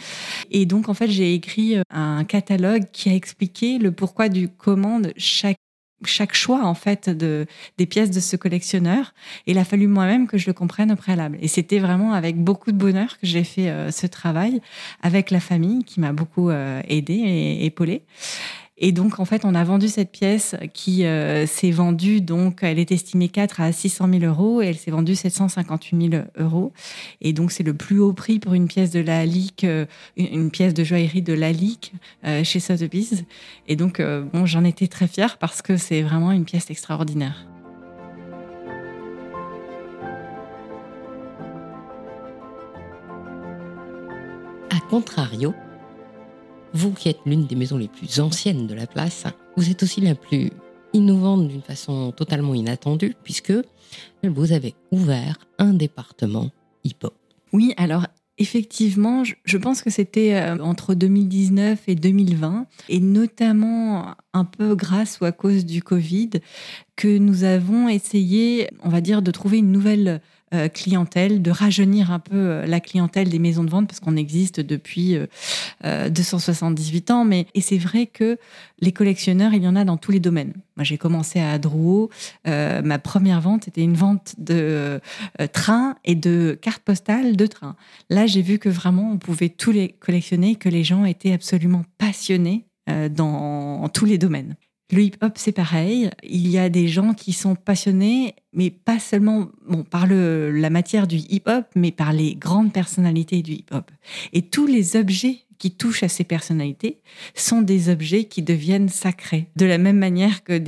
Et 0.51 0.67
donc, 0.67 0.89
en 0.89 0.95
fait, 0.95 1.09
j'ai 1.09 1.35
écrit 1.35 1.77
un 1.91 2.25
catalogue 2.25 2.85
qui 2.93 3.09
a 3.09 3.15
expliqué 3.15 3.79
le 3.79 3.93
pourquoi 3.93 4.29
du 4.29 4.49
comment 4.49 5.01
de 5.01 5.13
chaque 5.17 5.57
chaque 6.05 6.35
choix 6.35 6.65
en 6.65 6.75
fait 6.75 7.09
de 7.09 7.47
des 7.79 7.87
pièces 7.87 8.11
de 8.11 8.21
ce 8.21 8.37
collectionneur. 8.37 9.15
Il 9.47 9.59
a 9.59 9.65
fallu 9.65 9.87
moi-même 9.87 10.27
que 10.27 10.39
je 10.39 10.47
le 10.47 10.53
comprenne 10.53 10.93
au 10.93 10.97
préalable. 10.97 11.39
Et 11.41 11.49
c'était 11.49 11.79
vraiment 11.79 12.13
avec 12.13 12.37
beaucoup 12.37 12.73
de 12.73 12.77
bonheur 12.77 13.19
que 13.19 13.27
j'ai 13.27 13.45
fait 13.45 13.71
euh, 13.71 13.91
ce 13.91 14.07
travail 14.07 14.61
avec 15.03 15.31
la 15.31 15.41
famille 15.41 15.85
qui 15.85 16.01
m'a 16.01 16.13
beaucoup 16.13 16.51
euh, 16.51 16.83
aidé 16.89 17.15
et 17.15 17.65
épaulé. 17.65 18.03
Et 18.79 18.93
donc, 18.93 19.21
en 19.21 19.25
fait, 19.25 19.47
on 19.47 19.55
a 19.55 19.65
vendu 19.65 19.89
cette 19.89 20.13
pièce 20.13 20.55
qui 20.75 21.07
euh, 21.07 21.47
s'est 21.47 21.71
vendue, 21.71 22.21
donc, 22.21 22.59
elle 22.61 22.79
est 22.79 22.93
estimée 22.93 23.29
4 23.31 23.61
à 23.63 23.73
600 23.73 24.09
000 24.21 24.25
euros 24.25 24.61
et 24.61 24.67
elle 24.67 24.77
s'est 24.77 24.91
vendue 24.91 25.15
758 25.15 26.11
000 26.11 26.25
euros. 26.39 26.73
Et 27.23 27.33
donc, 27.33 27.53
c'est 27.53 27.63
le 27.63 27.73
plus 27.73 27.99
haut 28.01 28.13
prix 28.13 28.39
pour 28.39 28.53
une 28.53 28.69
pièce 28.69 28.91
de 28.91 29.01
la 29.01 29.25
LIC, 29.25 29.65
euh, 29.65 29.87
une 30.19 30.51
pièce 30.51 30.75
de 30.75 30.85
joaillerie 30.85 31.23
de 31.23 31.33
la 31.33 31.53
LIC 31.53 31.95
euh, 32.27 32.45
chez 32.45 32.61
Sotheby's. 32.61 33.25
Et 33.67 33.77
donc, 33.77 34.03
bon, 34.33 34.45
j'en 34.45 34.65
étais 34.65 34.89
très 34.89 35.07
fière 35.07 35.39
parce 35.39 35.63
que 35.63 35.77
c'est 35.77 36.03
vraiment 36.03 36.33
une 36.33 36.45
pièce 36.45 36.71
extraordinaire. 36.71 37.47
A 44.71 44.81
contrario, 44.91 45.55
vous 46.77 46.93
qui 46.93 47.09
êtes 47.09 47.21
l'une 47.25 47.47
des 47.47 47.57
maisons 47.57 47.79
les 47.79 47.89
plus 47.89 48.21
anciennes 48.21 48.67
de 48.67 48.75
la 48.75 48.87
place, 48.87 49.25
vous 49.57 49.71
êtes 49.71 49.83
aussi 49.83 50.01
la 50.03 50.15
plus 50.15 50.51
innovante 50.93 51.49
d'une 51.49 51.63
façon 51.63 52.13
totalement 52.13 52.55
inattendue, 52.55 53.15
puisque 53.25 53.55
vous 54.23 54.53
avez 54.53 54.75
ouvert 54.93 55.39
un 55.59 55.73
département 55.73 56.51
hip-hop. 56.85 57.15
Oui, 57.53 57.73
alors 57.77 58.07
Effectivement, 58.39 59.23
je 59.25 59.57
pense 59.57 59.81
que 59.81 59.89
c'était 59.89 60.35
euh, 60.35 60.59
entre 60.63 60.93
2019 60.93 61.85
et 61.87 61.95
2020, 61.95 62.67
et 62.91 63.01
notamment 63.01 64.15
un 64.35 64.45
peu 64.45 64.75
grâce 64.75 65.21
ou 65.21 65.25
à 65.25 65.33
cause 65.33 65.65
du 65.65 65.83
Covid, 65.83 66.29
que 66.97 67.17
nous 67.17 67.45
avons 67.45 67.89
essayé, 67.89 68.69
on 68.83 68.91
va 68.91 69.01
dire, 69.01 69.23
de 69.23 69.31
trouver 69.31 69.57
une 69.57 69.73
nouvelle 69.73 70.21
euh, 70.55 70.69
clientèle, 70.69 71.43
de 71.43 71.51
rajeunir 71.51 72.13
un 72.13 72.21
peu 72.21 72.37
euh, 72.37 72.67
la 72.67 72.79
clientèle 72.79 73.29
des 73.29 73.41
maisons 73.41 73.65
de 73.65 73.71
vente 73.71 73.89
parce 73.89 73.99
qu'on 73.99 74.15
existe 74.15 74.61
depuis 74.61 75.19
278 75.83 77.11
euh, 77.11 77.15
ans. 77.15 77.25
Mais 77.25 77.49
et 77.55 77.61
c'est 77.61 77.79
vrai 77.79 78.07
que 78.07 78.39
les 78.79 78.93
collectionneurs, 78.93 79.55
il 79.55 79.65
y 79.65 79.67
en 79.67 79.75
a 79.75 79.85
dans 79.85 79.97
tous 79.97 80.13
les 80.13 80.21
domaines. 80.21 80.53
Moi, 80.77 80.85
j'ai 80.85 80.99
commencé 80.99 81.41
à 81.41 81.59
Drouot. 81.59 82.11
ma 82.45 82.99
première 83.01 83.41
vente 83.41 83.67
était 83.67 83.83
une 83.83 83.97
vente 83.97 84.37
de 84.39 85.01
trains 85.53 85.97
et 86.05 86.15
de 86.15 86.57
cartes 86.61 86.83
postales 86.85 87.37
de 87.37 87.47
trains. 87.47 87.75
Là, 88.09 88.27
j'ai 88.27 88.43
vu 88.43 88.61
que 88.61 88.69
vraiment 88.69 89.11
on 89.11 89.19
pouvait 89.19 89.49
tous 89.49 89.73
les 89.73 89.89
collectionner, 89.89 90.55
que 90.55 90.69
les 90.69 90.85
gens 90.85 91.05
étaient 91.05 91.33
absolument 91.33 91.83
passionnés 91.99 92.67
dans 93.11 93.89
tous 93.89 94.05
les 94.05 94.19
domaines. 94.19 94.55
Le 94.93 95.03
hip-hop, 95.03 95.33
c'est 95.37 95.53
pareil. 95.53 96.11
Il 96.23 96.47
y 96.47 96.59
a 96.59 96.69
des 96.69 96.87
gens 96.87 97.13
qui 97.13 97.33
sont 97.33 97.57
passionnés, 97.57 98.37
mais 98.53 98.71
pas 98.71 99.01
seulement 99.01 99.49
bon, 99.69 99.83
par 99.83 100.07
le, 100.07 100.53
la 100.53 100.71
matière 100.71 101.09
du 101.09 101.17
hip-hop, 101.17 101.67
mais 101.75 101.91
par 101.91 102.13
les 102.13 102.37
grandes 102.37 102.73
personnalités 102.73 103.43
du 103.43 103.53
hip-hop. 103.53 103.91
Et 104.33 104.43
tous 104.43 104.67
les 104.67 104.95
objets 104.95 105.46
qui 105.59 105.71
touchent 105.71 106.03
à 106.03 106.09
ces 106.09 106.25
personnalités 106.25 106.99
sont 107.35 107.63
des 107.63 107.89
objets 107.89 108.25
qui 108.25 108.43
deviennent 108.43 108.89
sacrés. 108.89 109.49
De 109.57 109.67
la 109.67 109.79
même 109.79 109.99
manière 109.99 110.45
que 110.45 110.61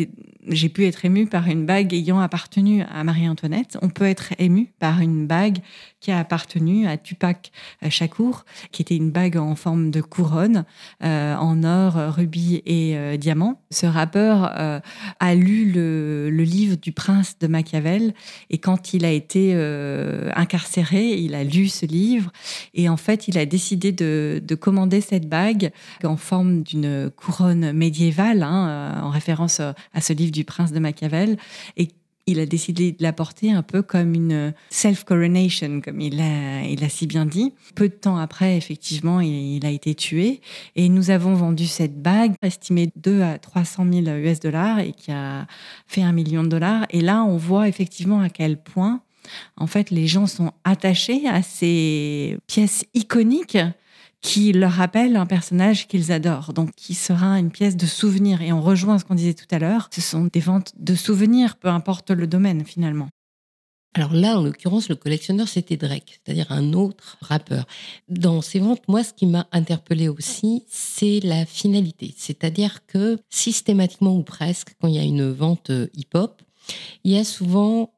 j'ai 0.49 0.69
pu 0.69 0.87
être 0.87 1.05
ému 1.05 1.27
par 1.27 1.47
une 1.49 1.67
bague 1.67 1.93
ayant 1.93 2.21
appartenu 2.21 2.83
à 2.83 3.05
Marie-Antoinette, 3.05 3.79
on 3.83 3.89
peut 3.89 4.07
être 4.07 4.33
ému 4.39 4.73
par 4.79 5.01
une 5.01 5.27
bague 5.27 5.59
qui 6.01 6.11
a 6.11 6.19
appartenu 6.19 6.87
à 6.87 6.97
Tupac 6.97 7.51
Shakur, 7.89 8.45
qui 8.71 8.83
était 8.83 8.97
une 8.97 9.11
bague 9.11 9.37
en 9.37 9.55
forme 9.57 9.91
de 9.91 10.01
couronne, 10.01 10.65
euh, 11.03 11.35
en 11.37 11.65
or, 11.65 12.15
rubis 12.15 12.63
et 12.67 12.97
euh, 12.97 13.17
diamant. 13.17 13.61
Ce 13.71 13.87
rappeur 13.87 14.53
euh, 14.59 14.81
a 15.21 15.35
lu 15.35 15.71
le, 15.71 16.29
livre 16.31 16.77
du 16.77 16.93
prince 16.93 17.39
de 17.41 17.47
Machiavel 17.47 18.15
et 18.49 18.59
quand 18.59 18.95
il 18.95 19.05
a 19.05 19.11
été 19.11 19.53
euh, 19.55 20.31
incarcéré, 20.35 21.09
il 21.11 21.35
a 21.35 21.45
lu 21.45 21.69
ce 21.69 21.85
livre 21.85 22.33
et 22.75 22.89
en 22.89 22.97
fait, 22.97 23.29
il 23.29 23.37
a 23.37 23.45
décidé 23.45 23.93
de, 23.93 24.41
de 24.43 24.55
cette 25.01 25.29
bague 25.29 25.71
en 26.05 26.17
forme 26.17 26.63
d'une 26.63 27.11
couronne 27.17 27.73
médiévale, 27.73 28.43
hein, 28.43 29.01
en 29.03 29.11
référence 29.11 29.61
à 29.61 30.01
ce 30.01 30.13
livre 30.13 30.33
du 30.33 30.45
prince 30.45 30.73
de 30.73 30.79
Machiavel, 30.79 31.37
et 31.77 31.89
il 32.29 32.41
a 32.41 32.47
décidé 32.47 32.93
de 32.93 33.03
la 33.03 33.15
porter 33.15 33.53
un 33.53 33.63
peu 33.63 33.81
comme 33.81 34.13
une 34.13 34.53
self-coronation, 34.69 35.81
comme 35.81 35.99
il 36.01 36.19
l'a 36.19 36.63
il 36.63 36.85
a 36.85 36.91
si 36.91 37.07
bien 37.07 37.25
dit. 37.25 37.55
Peu 37.75 37.89
de 37.89 37.95
temps 37.95 38.19
après, 38.19 38.57
effectivement, 38.57 39.21
il, 39.21 39.65
a 39.65 39.71
été 39.71 39.95
tué. 39.95 40.43
Et 40.77 40.91
nous 40.91 41.11
avons 41.11 41.33
vendu 41.33 41.67
cette 41.67 42.03
bague, 42.03 42.35
estimée 42.43 42.91
2 42.97 43.23
à 43.23 43.39
300 43.39 43.87
000 43.91 44.07
US 44.19 44.41
dollars 44.41 44.81
et 44.81 44.93
qui 44.93 45.11
a 45.11 45.47
fait 45.87 46.03
un 46.03 46.13
million 46.13 46.43
de 46.43 46.49
dollars. 46.49 46.85
Et 46.91 47.01
là, 47.01 47.25
on 47.25 47.39
voit 47.39 47.67
effectivement 47.67 48.21
à 48.21 48.29
quel 48.29 48.61
point, 48.61 49.01
en 49.57 49.67
fait, 49.67 49.91
les 49.91 50.07
gens 50.07 50.27
sont 50.27 50.53
attachés 50.65 51.27
à 51.27 51.43
ces 51.43 52.37
pièces 52.47 52.85
iconiques 52.93 53.59
qui 54.21 54.53
leur 54.53 54.73
rappelle 54.73 55.17
un 55.17 55.27
personnage 55.27 55.87
qu'ils 55.87 56.13
adorent, 56.13 56.53
donc 56.53 56.73
qui 56.73 56.95
sera 56.95 57.39
une 57.39 57.51
pièce 57.51 57.77
de 57.77 57.87
souvenir. 57.87 58.43
Et 58.43 58.53
on 58.53 58.61
rejoint 58.61 58.99
ce 58.99 59.05
qu'on 59.05 59.15
disait 59.15 59.35
tout 59.35 59.47
à 59.51 59.59
l'heure, 59.59 59.89
ce 59.93 60.01
sont 60.01 60.25
des 60.25 60.41
ventes 60.41 60.73
de 60.79 60.95
souvenirs, 60.95 61.57
peu 61.57 61.69
importe 61.69 62.11
le 62.11 62.27
domaine 62.27 62.65
finalement. 62.65 63.09
Alors 63.95 64.13
là, 64.13 64.39
en 64.39 64.43
l'occurrence, 64.43 64.89
le 64.89 64.97
collectionneur, 64.97 65.49
c'était 65.49 65.77
Drake, 65.77 66.21
c'est-à-dire 66.23 66.53
un 66.53 66.73
autre 66.73 67.17
rappeur. 67.21 67.67
Dans 68.09 68.43
ces 68.43 68.61
ventes, 68.61 68.87
moi, 68.87 69.03
ce 69.03 69.13
qui 69.13 69.27
m'a 69.27 69.49
interpellé 69.51 70.09
aussi, 70.09 70.63
c'est 70.69 71.21
la 71.25 71.47
finalité. 71.47 72.15
C'est-à-dire 72.17 72.87
que 72.87 73.19
systématiquement 73.31 74.15
ou 74.15 74.23
presque, 74.23 74.75
quand 74.81 74.89
il 74.89 74.95
y 74.95 74.99
a 74.99 75.05
une 75.05 75.31
vente 75.31 75.71
euh, 75.71 75.89
hip-hop, 75.95 76.43
il 77.03 77.13
y 77.13 77.19
a 77.19 77.25
souvent 77.25 77.93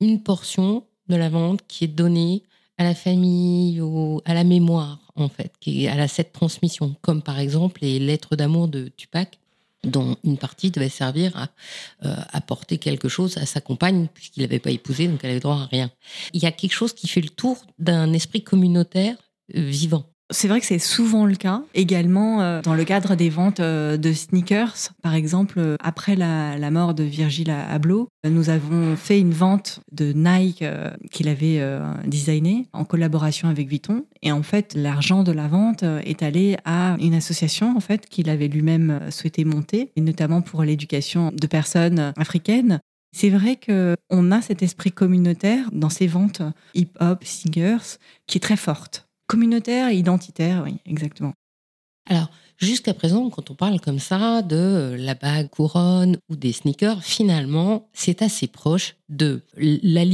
une 0.00 0.22
portion 0.22 0.84
de 1.08 1.16
la 1.16 1.28
vente 1.28 1.60
qui 1.68 1.84
est 1.84 1.88
donnée 1.88 2.42
à 2.76 2.84
la 2.84 2.94
famille 2.94 3.80
ou 3.80 4.20
à 4.24 4.34
la 4.34 4.44
mémoire, 4.44 5.05
en 5.16 5.28
fait, 5.28 5.52
qui 5.60 5.88
à 5.88 6.08
cette 6.08 6.32
transmission, 6.32 6.94
comme 7.00 7.22
par 7.22 7.38
exemple 7.38 7.80
les 7.82 7.98
lettres 7.98 8.36
d'amour 8.36 8.68
de 8.68 8.88
Tupac, 8.96 9.38
dont 9.84 10.16
une 10.24 10.36
partie 10.36 10.70
devait 10.70 10.88
servir 10.88 11.36
à 11.36 11.48
euh, 12.04 12.16
apporter 12.32 12.78
quelque 12.78 13.08
chose 13.08 13.38
à 13.38 13.46
sa 13.46 13.60
compagne, 13.60 14.08
puisqu'il 14.12 14.42
n'avait 14.42 14.58
pas 14.58 14.70
épousé, 14.70 15.08
donc 15.08 15.20
elle 15.22 15.30
avait 15.30 15.40
droit 15.40 15.56
à 15.56 15.66
rien. 15.66 15.90
Il 16.32 16.42
y 16.42 16.46
a 16.46 16.52
quelque 16.52 16.72
chose 16.72 16.92
qui 16.92 17.08
fait 17.08 17.20
le 17.20 17.28
tour 17.28 17.64
d'un 17.78 18.12
esprit 18.12 18.42
communautaire 18.42 19.16
euh, 19.54 19.60
vivant. 19.60 20.04
C'est 20.30 20.48
vrai 20.48 20.58
que 20.60 20.66
c'est 20.66 20.80
souvent 20.80 21.24
le 21.24 21.36
cas. 21.36 21.62
Également, 21.74 22.40
euh, 22.40 22.60
dans 22.60 22.74
le 22.74 22.84
cadre 22.84 23.14
des 23.14 23.30
ventes 23.30 23.60
euh, 23.60 23.96
de 23.96 24.12
sneakers, 24.12 24.90
par 25.00 25.14
exemple, 25.14 25.58
euh, 25.58 25.76
après 25.80 26.16
la, 26.16 26.70
mort 26.70 26.94
de 26.94 27.04
Virgil 27.04 27.50
Abloh, 27.50 28.08
nous 28.28 28.50
avons 28.50 28.96
fait 28.96 29.20
une 29.20 29.32
vente 29.32 29.80
de 29.92 30.12
Nike 30.12 30.64
qu'il 31.12 31.28
avait 31.28 31.62
designé 32.04 32.66
en 32.72 32.84
collaboration 32.84 33.48
avec 33.48 33.68
Vuitton. 33.68 34.04
Et 34.22 34.32
en 34.32 34.42
fait, 34.42 34.74
l'argent 34.74 35.22
de 35.22 35.30
la 35.30 35.46
vente 35.46 35.84
est 35.84 36.24
allé 36.24 36.56
à 36.64 36.96
une 37.00 37.14
association 37.14 37.76
en 37.76 37.80
fait 37.80 38.08
qu'il 38.08 38.28
avait 38.28 38.48
lui-même 38.48 39.00
souhaité 39.10 39.44
monter, 39.44 39.92
et 39.94 40.00
notamment 40.00 40.42
pour 40.42 40.64
l'éducation 40.64 41.30
de 41.32 41.46
personnes 41.46 42.12
africaines. 42.16 42.80
C'est 43.16 43.30
vrai 43.30 43.58
qu'on 43.64 44.32
a 44.32 44.42
cet 44.42 44.62
esprit 44.62 44.90
communautaire 44.90 45.70
dans 45.72 45.88
ces 45.88 46.08
ventes 46.08 46.42
hip-hop, 46.74 47.22
singers, 47.24 47.98
qui 48.26 48.38
est 48.38 48.40
très 48.42 48.56
forte. 48.56 49.05
Communautaire 49.26 49.88
et 49.88 49.96
identitaire, 49.96 50.62
oui, 50.64 50.76
exactement. 50.86 51.32
Alors, 52.08 52.30
jusqu'à 52.58 52.94
présent, 52.94 53.28
quand 53.30 53.50
on 53.50 53.54
parle 53.54 53.80
comme 53.80 53.98
ça 53.98 54.42
de 54.42 54.94
la 54.98 55.14
bague 55.14 55.50
couronne 55.50 56.18
ou 56.28 56.36
des 56.36 56.52
sneakers, 56.52 57.02
finalement, 57.02 57.88
c'est 57.92 58.22
assez 58.22 58.46
proche 58.46 58.96
de 59.08 59.42
la 59.56 60.04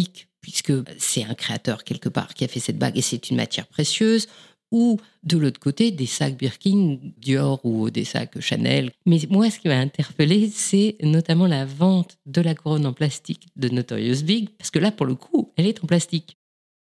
puisque 0.40 0.72
c'est 0.98 1.24
un 1.24 1.34
créateur 1.34 1.84
quelque 1.84 2.08
part 2.08 2.34
qui 2.34 2.44
a 2.44 2.48
fait 2.48 2.60
cette 2.60 2.78
bague 2.78 2.98
et 2.98 3.02
c'est 3.02 3.30
une 3.30 3.36
matière 3.36 3.66
précieuse, 3.66 4.26
ou 4.72 4.98
de 5.22 5.36
l'autre 5.36 5.60
côté, 5.60 5.90
des 5.90 6.06
sacs 6.06 6.36
Birkin, 6.36 6.98
Dior 7.18 7.60
ou 7.64 7.90
des 7.90 8.04
sacs 8.04 8.40
Chanel. 8.40 8.90
Mais 9.06 9.20
moi, 9.30 9.50
ce 9.50 9.60
qui 9.60 9.68
m'a 9.68 9.78
interpellé, 9.78 10.50
c'est 10.52 10.96
notamment 11.02 11.46
la 11.46 11.66
vente 11.66 12.16
de 12.26 12.40
la 12.40 12.54
couronne 12.54 12.86
en 12.86 12.94
plastique 12.94 13.48
de 13.56 13.68
Notorious 13.68 14.22
Big, 14.24 14.48
parce 14.56 14.70
que 14.70 14.78
là, 14.78 14.90
pour 14.90 15.06
le 15.06 15.14
coup, 15.14 15.52
elle 15.56 15.66
est 15.66 15.84
en 15.84 15.86
plastique. 15.86 16.38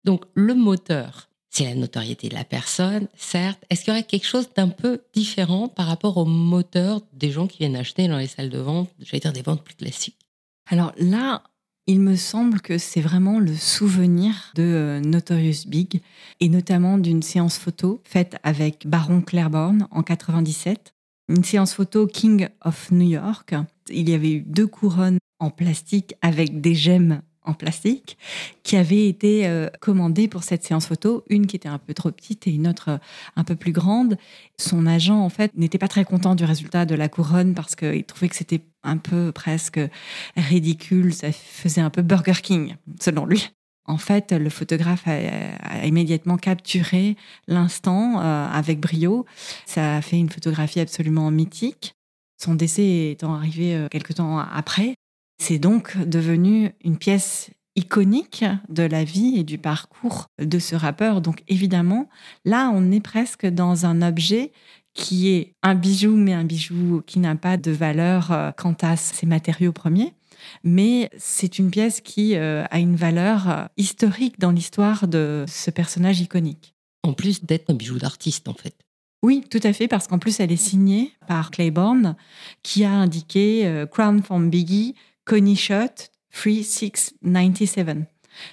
Donc, 0.04 0.24
le 0.34 0.54
moteur, 0.54 1.28
c'est 1.54 1.64
la 1.64 1.76
notoriété 1.76 2.28
de 2.28 2.34
la 2.34 2.44
personne, 2.44 3.06
certes. 3.16 3.64
Est-ce 3.70 3.84
qu'il 3.84 3.92
y 3.92 3.96
aurait 3.96 4.02
quelque 4.02 4.26
chose 4.26 4.48
d'un 4.56 4.68
peu 4.68 5.02
différent 5.12 5.68
par 5.68 5.86
rapport 5.86 6.16
au 6.16 6.24
moteur 6.24 7.00
des 7.12 7.30
gens 7.30 7.46
qui 7.46 7.58
viennent 7.58 7.76
acheter 7.76 8.08
dans 8.08 8.18
les 8.18 8.26
salles 8.26 8.50
de 8.50 8.58
vente, 8.58 8.90
j'allais 8.98 9.20
dire 9.20 9.32
des 9.32 9.42
ventes 9.42 9.62
plus 9.62 9.76
classiques? 9.76 10.18
Alors 10.68 10.92
là, 10.98 11.44
il 11.86 12.00
me 12.00 12.16
semble 12.16 12.60
que 12.60 12.76
c'est 12.76 13.00
vraiment 13.00 13.38
le 13.38 13.54
souvenir 13.54 14.50
de 14.56 14.62
euh, 14.62 15.00
Notorious 15.00 15.68
Big 15.68 16.00
et 16.40 16.48
notamment 16.48 16.98
d'une 16.98 17.22
séance 17.22 17.56
photo 17.56 18.00
faite 18.02 18.36
avec 18.42 18.88
Baron 18.88 19.20
Claiborne 19.20 19.86
en 19.92 20.02
97. 20.02 20.92
Une 21.28 21.44
séance 21.44 21.74
photo 21.74 22.08
King 22.08 22.48
of 22.64 22.90
New 22.90 23.08
York. 23.08 23.54
Il 23.90 24.10
y 24.10 24.14
avait 24.14 24.32
eu 24.32 24.40
deux 24.40 24.66
couronnes 24.66 25.18
en 25.38 25.50
plastique 25.50 26.14
avec 26.20 26.60
des 26.60 26.74
gemmes 26.74 27.22
en 27.44 27.52
plastique 27.52 28.16
qui 28.62 28.76
avait 28.76 29.08
été 29.08 29.46
euh, 29.46 29.68
pour 30.30 30.42
cette 30.42 30.64
séance 30.64 30.86
photo, 30.86 31.24
une 31.28 31.46
qui 31.46 31.56
était 31.56 31.68
un 31.68 31.78
peu 31.78 31.94
trop 31.94 32.10
petite 32.10 32.46
et 32.46 32.50
une 32.50 32.66
autre 32.66 32.90
euh, 32.90 32.98
un 33.36 33.44
peu 33.44 33.54
plus 33.54 33.72
grande. 33.72 34.16
Son 34.58 34.86
agent, 34.86 35.18
en 35.18 35.28
fait, 35.28 35.52
n'était 35.56 35.78
pas 35.78 35.88
très 35.88 36.04
content 36.04 36.34
du 36.34 36.44
résultat 36.44 36.86
de 36.86 36.94
la 36.94 37.08
couronne 37.08 37.54
parce 37.54 37.76
qu'il 37.76 38.04
trouvait 38.04 38.28
que 38.28 38.36
c'était 38.36 38.62
un 38.82 38.96
peu 38.96 39.32
presque 39.32 39.80
ridicule, 40.36 41.14
ça 41.14 41.32
faisait 41.32 41.80
un 41.80 41.90
peu 41.90 42.02
Burger 42.02 42.40
King, 42.42 42.76
selon 43.00 43.26
lui. 43.26 43.50
En 43.86 43.98
fait, 43.98 44.32
le 44.32 44.48
photographe 44.48 45.06
a, 45.06 45.86
immédiatement 45.86 46.38
capturé 46.38 47.16
l'instant 47.46 48.20
euh, 48.20 48.48
avec 48.48 48.80
brio. 48.80 49.26
Ça 49.66 49.96
a 49.96 50.02
fait 50.02 50.18
une 50.18 50.30
photographie 50.30 50.80
absolument 50.80 51.30
mythique. 51.30 51.94
Son 52.42 52.54
décès 52.54 53.10
étant 53.10 53.34
arrivé 53.34 53.86
quelque 53.90 54.12
temps 54.12 54.38
après, 54.38 54.96
c'est 55.38 55.58
donc 55.58 55.96
devenu 55.98 56.72
une 56.82 56.98
pièce 56.98 57.50
iconique 57.76 58.44
de 58.68 58.84
la 58.84 59.04
vie 59.04 59.34
et 59.36 59.44
du 59.44 59.58
parcours 59.58 60.26
de 60.40 60.58
ce 60.58 60.76
rappeur. 60.76 61.20
Donc 61.20 61.42
évidemment, 61.48 62.08
là, 62.44 62.70
on 62.72 62.92
est 62.92 63.00
presque 63.00 63.46
dans 63.46 63.86
un 63.86 64.02
objet 64.02 64.52
qui 64.94 65.28
est 65.30 65.54
un 65.62 65.74
bijou, 65.74 66.14
mais 66.14 66.32
un 66.32 66.44
bijou 66.44 67.02
qui 67.04 67.18
n'a 67.18 67.34
pas 67.34 67.56
de 67.56 67.72
valeur 67.72 68.30
euh, 68.30 68.52
quant 68.52 68.76
à 68.80 68.96
ses 68.96 69.26
matériaux 69.26 69.72
premiers. 69.72 70.14
Mais 70.62 71.10
c'est 71.18 71.58
une 71.58 71.70
pièce 71.70 72.00
qui 72.00 72.36
euh, 72.36 72.64
a 72.70 72.78
une 72.78 72.96
valeur 72.96 73.50
euh, 73.50 73.64
historique 73.76 74.38
dans 74.38 74.52
l'histoire 74.52 75.08
de 75.08 75.44
ce 75.48 75.70
personnage 75.70 76.20
iconique. 76.20 76.74
En 77.02 77.12
plus 77.12 77.44
d'être 77.44 77.70
un 77.70 77.74
bijou 77.74 77.98
d'artiste, 77.98 78.48
en 78.48 78.54
fait. 78.54 78.74
Oui, 79.22 79.42
tout 79.50 79.60
à 79.62 79.72
fait, 79.72 79.88
parce 79.88 80.06
qu'en 80.06 80.18
plus, 80.18 80.38
elle 80.38 80.52
est 80.52 80.56
signée 80.56 81.12
par 81.26 81.50
Claiborne, 81.50 82.14
qui 82.62 82.84
a 82.84 82.92
indiqué 82.92 83.84
Crown 83.90 84.22
from 84.22 84.50
Biggie, 84.50 84.94
Connie 85.24 85.56
Shot 85.56 86.10
3697. 86.32 87.98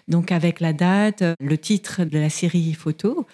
Donc 0.08 0.32
avec 0.32 0.60
la 0.60 0.74
date, 0.74 1.24
le 1.40 1.58
titre 1.58 2.04
de 2.04 2.20
la 2.20 2.30
série 2.30 2.74
photo 2.74 3.25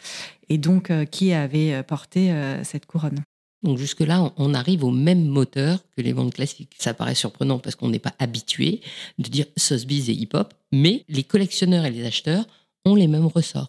et 0.50 0.58
donc 0.58 0.92
euh, 0.92 1.06
qui 1.06 1.34
avait 1.34 1.74
euh, 1.74 1.84
porté 1.84 2.32
euh, 2.32 2.64
cette 2.64 2.86
couronne. 2.86 3.22
Donc 3.64 3.78
jusque-là, 3.78 4.34
on 4.38 4.54
arrive 4.54 4.84
au 4.84 4.92
même 4.92 5.26
moteur 5.26 5.80
que 5.96 6.02
les 6.02 6.14
ventes 6.14 6.34
classiques. 6.34 6.76
Ça 6.80 6.94
paraît 6.94 7.16
surprenant 7.16 7.60
parce 7.60 7.76
qu'on 7.76 7.90
n'est 7.90 8.00
pas 8.00 8.14
habitué 8.20 8.82
de 9.18 9.30
dire 9.30 9.46
Sotheby's 9.58 10.10
et 10.10 10.14
hip-hop, 10.14 10.54
mais 10.72 11.04
les 11.10 11.24
collectionneurs 11.24 11.86
et 11.86 11.92
les 11.92 12.06
acheteurs 12.06 12.46
ont 12.86 12.96
les 12.96 13.08
mêmes 13.08 13.26
ressorts. 13.26 13.68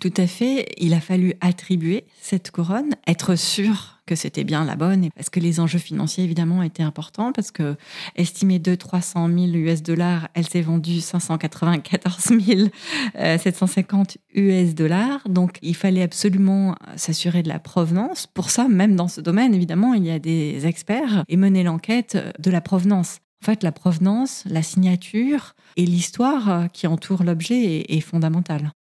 Tout 0.00 0.14
à 0.16 0.26
fait. 0.26 0.66
Il 0.78 0.94
a 0.94 1.00
fallu 1.00 1.34
attribuer 1.42 2.06
cette 2.22 2.50
couronne, 2.50 2.94
être 3.06 3.36
sûr 3.36 3.98
que 4.06 4.14
c'était 4.14 4.44
bien 4.44 4.64
la 4.64 4.74
bonne, 4.74 5.10
parce 5.14 5.28
que 5.28 5.40
les 5.40 5.60
enjeux 5.60 5.78
financiers 5.78 6.24
évidemment 6.24 6.62
étaient 6.62 6.82
importants, 6.82 7.32
parce 7.32 7.50
que 7.50 7.76
estimée 8.16 8.58
de 8.58 8.74
300 8.74 9.28
000 9.28 9.38
US 9.52 9.82
dollars, 9.82 10.28
elle 10.32 10.48
s'est 10.48 10.62
vendue 10.62 11.02
594 11.02 12.32
750 13.14 14.16
US 14.34 14.74
dollars. 14.74 15.20
Donc 15.28 15.58
il 15.60 15.76
fallait 15.76 16.02
absolument 16.02 16.76
s'assurer 16.96 17.42
de 17.42 17.48
la 17.48 17.58
provenance. 17.58 18.26
Pour 18.26 18.48
ça, 18.48 18.68
même 18.68 18.96
dans 18.96 19.08
ce 19.08 19.20
domaine, 19.20 19.54
évidemment, 19.54 19.92
il 19.92 20.06
y 20.06 20.10
a 20.10 20.18
des 20.18 20.66
experts 20.66 21.24
et 21.28 21.36
mener 21.36 21.62
l'enquête 21.62 22.16
de 22.38 22.50
la 22.50 22.62
provenance. 22.62 23.18
En 23.42 23.46
fait, 23.46 23.62
la 23.62 23.72
provenance, 23.72 24.44
la 24.46 24.62
signature 24.62 25.54
et 25.76 25.84
l'histoire 25.84 26.68
qui 26.72 26.86
entoure 26.86 27.22
l'objet 27.22 27.84
est, 27.88 28.00
fondamentale. 28.00 28.72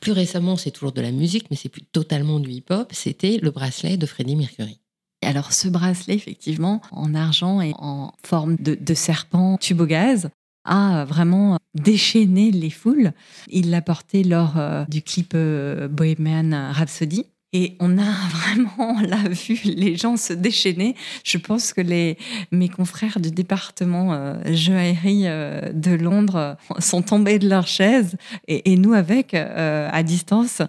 Plus 0.00 0.12
récemment, 0.12 0.56
c'est 0.56 0.70
toujours 0.70 0.92
de 0.92 1.00
la 1.00 1.10
musique, 1.10 1.46
mais 1.50 1.56
c'est 1.56 1.68
plus 1.68 1.82
totalement 1.82 2.40
du 2.40 2.50
hip-hop. 2.50 2.90
C'était 2.92 3.38
le 3.42 3.50
bracelet 3.50 3.96
de 3.96 4.06
Freddie 4.06 4.36
Mercury. 4.36 4.78
Alors 5.22 5.52
ce 5.52 5.68
bracelet, 5.68 6.14
effectivement, 6.14 6.80
en 6.92 7.14
argent 7.14 7.60
et 7.60 7.74
en 7.78 8.12
forme 8.24 8.56
de, 8.56 8.94
serpent 8.94 9.58
tube 9.58 9.80
au 9.80 9.86
gaz, 9.86 10.30
a 10.64 11.04
vraiment 11.04 11.58
déchaîné 11.74 12.50
les 12.50 12.70
foules. 12.70 13.12
Il 13.48 13.70
l'a 13.70 13.82
porté 13.82 14.22
lors 14.22 14.58
euh, 14.58 14.84
du 14.88 15.02
clip 15.02 15.32
euh, 15.34 15.88
Bohemian 15.88 16.72
Rhapsody. 16.72 17.26
Et 17.52 17.76
on 17.80 17.96
a 17.98 18.02
vraiment 18.30 19.00
là 19.00 19.16
vu 19.28 19.58
les 19.64 19.96
gens 19.96 20.16
se 20.16 20.32
déchaîner. 20.32 20.94
Je 21.24 21.38
pense 21.38 21.72
que 21.72 21.80
les, 21.80 22.18
mes 22.52 22.68
confrères 22.68 23.20
du 23.20 23.30
département 23.30 24.12
euh, 24.12 24.34
joaillerie 24.46 25.22
euh, 25.26 25.72
de 25.72 25.92
Londres 25.92 26.36
euh, 26.70 26.80
sont 26.80 27.02
tombés 27.02 27.38
de 27.38 27.48
leur 27.48 27.66
chaise 27.66 28.16
et, 28.46 28.76
nous 28.76 28.92
avec, 28.92 29.34
euh, 29.34 29.88
à 29.90 30.02
distance, 30.02 30.62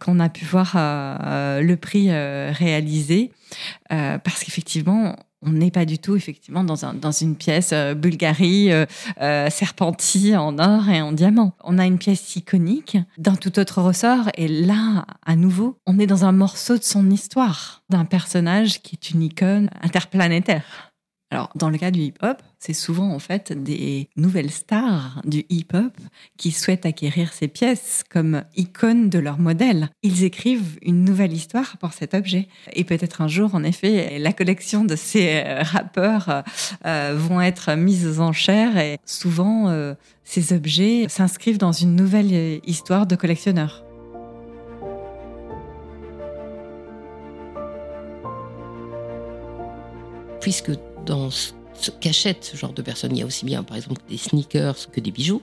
qu'on 0.00 0.20
a 0.20 0.28
pu 0.28 0.44
voir 0.44 0.72
le 0.74 1.74
prix 1.74 2.10
réalisé. 2.10 3.32
parce 3.88 4.44
qu'effectivement, 4.44 5.16
on 5.42 5.50
n'est 5.50 5.70
pas 5.70 5.84
du 5.84 5.98
tout 5.98 6.16
effectivement 6.16 6.64
dans, 6.64 6.84
un, 6.84 6.94
dans 6.94 7.12
une 7.12 7.36
pièce 7.36 7.70
euh, 7.72 7.94
Bulgarie 7.94 8.72
euh, 8.72 8.86
euh, 9.20 9.48
serpentie 9.50 10.36
en 10.36 10.58
or 10.58 10.88
et 10.88 11.00
en 11.00 11.12
diamant. 11.12 11.52
On 11.62 11.78
a 11.78 11.86
une 11.86 11.98
pièce 11.98 12.36
iconique 12.36 12.98
d'un 13.18 13.36
tout 13.36 13.58
autre 13.58 13.80
ressort 13.80 14.30
et 14.34 14.48
là, 14.48 15.06
à 15.24 15.36
nouveau, 15.36 15.78
on 15.86 15.98
est 15.98 16.06
dans 16.06 16.24
un 16.24 16.32
morceau 16.32 16.76
de 16.76 16.82
son 16.82 17.10
histoire, 17.10 17.82
d'un 17.88 18.04
personnage 18.04 18.82
qui 18.82 18.96
est 18.96 19.10
une 19.10 19.22
icône 19.22 19.70
interplanétaire. 19.82 20.87
Alors, 21.30 21.50
dans 21.54 21.68
le 21.68 21.76
cas 21.76 21.90
du 21.90 22.00
hip-hop, 22.00 22.40
c'est 22.58 22.72
souvent 22.72 23.12
en 23.12 23.18
fait 23.18 23.52
des 23.52 24.08
nouvelles 24.16 24.50
stars 24.50 25.20
du 25.26 25.44
hip-hop 25.50 25.92
qui 26.38 26.52
souhaitent 26.52 26.86
acquérir 26.86 27.34
ces 27.34 27.48
pièces 27.48 28.02
comme 28.08 28.44
icônes 28.56 29.10
de 29.10 29.18
leur 29.18 29.38
modèle. 29.38 29.90
Ils 30.02 30.24
écrivent 30.24 30.78
une 30.80 31.04
nouvelle 31.04 31.34
histoire 31.34 31.76
pour 31.76 31.92
cet 31.92 32.14
objet. 32.14 32.48
Et 32.72 32.84
peut-être 32.84 33.20
un 33.20 33.28
jour, 33.28 33.54
en 33.54 33.62
effet, 33.62 34.18
la 34.18 34.32
collection 34.32 34.84
de 34.86 34.96
ces 34.96 35.42
euh, 35.44 35.62
rappeurs 35.62 36.44
euh, 36.86 37.14
vont 37.18 37.42
être 37.42 37.74
mises 37.74 38.06
aux 38.06 38.20
enchères 38.20 38.78
et 38.78 38.98
souvent, 39.04 39.68
euh, 39.68 39.92
ces 40.24 40.54
objets 40.54 41.08
s'inscrivent 41.10 41.58
dans 41.58 41.72
une 41.72 41.94
nouvelle 41.94 42.60
histoire 42.66 43.06
de 43.06 43.16
collectionneurs. 43.16 43.84
Puisque 50.40 50.70
dans 51.08 51.30
ce 51.30 51.52
qu'achètent 52.00 52.44
ce 52.44 52.56
genre 52.56 52.72
de 52.72 52.82
personnes. 52.82 53.16
Il 53.16 53.20
y 53.20 53.22
a 53.22 53.26
aussi 53.26 53.44
bien, 53.44 53.62
par 53.62 53.76
exemple, 53.76 54.02
des 54.08 54.18
sneakers 54.18 54.90
que 54.90 55.00
des 55.00 55.10
bijoux. 55.10 55.42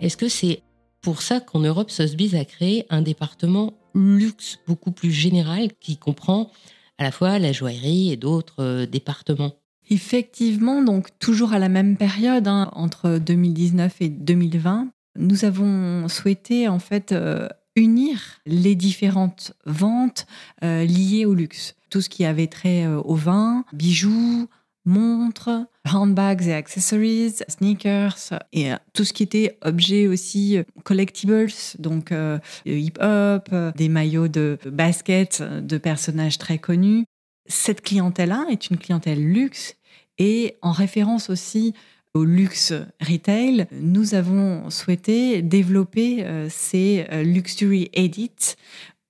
Est-ce 0.00 0.16
que 0.16 0.28
c'est 0.28 0.62
pour 1.00 1.22
ça 1.22 1.40
qu'en 1.40 1.60
Europe, 1.60 1.90
Sotheby's 1.90 2.34
a 2.34 2.44
créé 2.44 2.86
un 2.90 3.02
département 3.02 3.74
luxe 3.94 4.58
beaucoup 4.66 4.92
plus 4.92 5.12
général 5.12 5.68
qui 5.80 5.96
comprend 5.96 6.50
à 6.98 7.04
la 7.04 7.10
fois 7.10 7.38
la 7.38 7.52
joaillerie 7.52 8.12
et 8.12 8.16
d'autres 8.16 8.62
euh, 8.62 8.86
départements? 8.86 9.52
Effectivement, 9.90 10.82
donc 10.82 11.08
toujours 11.18 11.52
à 11.52 11.58
la 11.58 11.68
même 11.68 11.96
période, 11.96 12.48
hein, 12.48 12.70
entre 12.72 13.18
2019 13.18 14.00
et 14.00 14.08
2020, 14.08 14.88
nous 15.16 15.44
avons 15.44 16.08
souhaité 16.08 16.68
en 16.68 16.78
fait 16.78 17.12
euh, 17.12 17.48
unir 17.76 18.40
les 18.46 18.74
différentes 18.74 19.52
ventes 19.66 20.26
euh, 20.62 20.84
liées 20.84 21.26
au 21.26 21.34
luxe. 21.34 21.74
Tout 21.90 22.00
ce 22.00 22.08
qui 22.08 22.24
avait 22.24 22.46
trait 22.46 22.86
au 22.86 23.14
vin, 23.14 23.64
bijoux, 23.72 24.48
montres, 24.84 25.50
handbags 25.90 26.46
et 26.46 26.54
accessories, 26.54 27.36
sneakers 27.48 28.38
et 28.52 28.72
euh, 28.72 28.76
tout 28.92 29.04
ce 29.04 29.12
qui 29.12 29.22
était 29.22 29.58
objet 29.62 30.06
aussi 30.06 30.58
euh, 30.58 30.62
collectibles, 30.84 31.52
donc 31.78 32.12
euh, 32.12 32.38
hip-hop, 32.66 33.54
des 33.76 33.88
maillots 33.88 34.28
de 34.28 34.58
basket 34.66 35.42
de 35.42 35.78
personnages 35.78 36.38
très 36.38 36.58
connus. 36.58 37.04
Cette 37.46 37.82
clientèle-là 37.82 38.46
est 38.50 38.70
une 38.70 38.78
clientèle 38.78 39.22
luxe 39.22 39.76
et 40.18 40.56
en 40.62 40.72
référence 40.72 41.30
aussi 41.30 41.74
au 42.14 42.24
luxe 42.24 42.72
retail, 43.00 43.66
nous 43.72 44.14
avons 44.14 44.70
souhaité 44.70 45.42
développer 45.42 46.24
ces 46.48 47.04
luxury 47.24 47.90
edits 47.92 48.54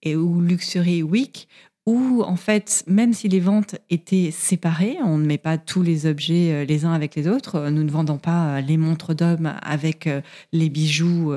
et 0.04 0.16
ou 0.16 0.40
Luxury 0.40 1.02
Week, 1.02 1.48
où 1.86 2.22
en 2.22 2.36
fait, 2.36 2.82
même 2.86 3.12
si 3.12 3.28
les 3.28 3.40
ventes 3.40 3.76
étaient 3.90 4.30
séparées, 4.30 4.96
on 5.04 5.18
ne 5.18 5.26
met 5.26 5.38
pas 5.38 5.58
tous 5.58 5.82
les 5.82 6.06
objets 6.06 6.52
euh, 6.52 6.64
les 6.64 6.86
uns 6.86 6.92
avec 6.92 7.14
les 7.14 7.28
autres. 7.28 7.68
Nous 7.68 7.84
ne 7.84 7.90
vendons 7.90 8.16
pas 8.16 8.46
euh, 8.46 8.60
les 8.62 8.78
montres 8.78 9.14
d'hommes 9.14 9.52
avec 9.62 10.06
euh, 10.06 10.22
les 10.52 10.70
bijoux 10.70 11.32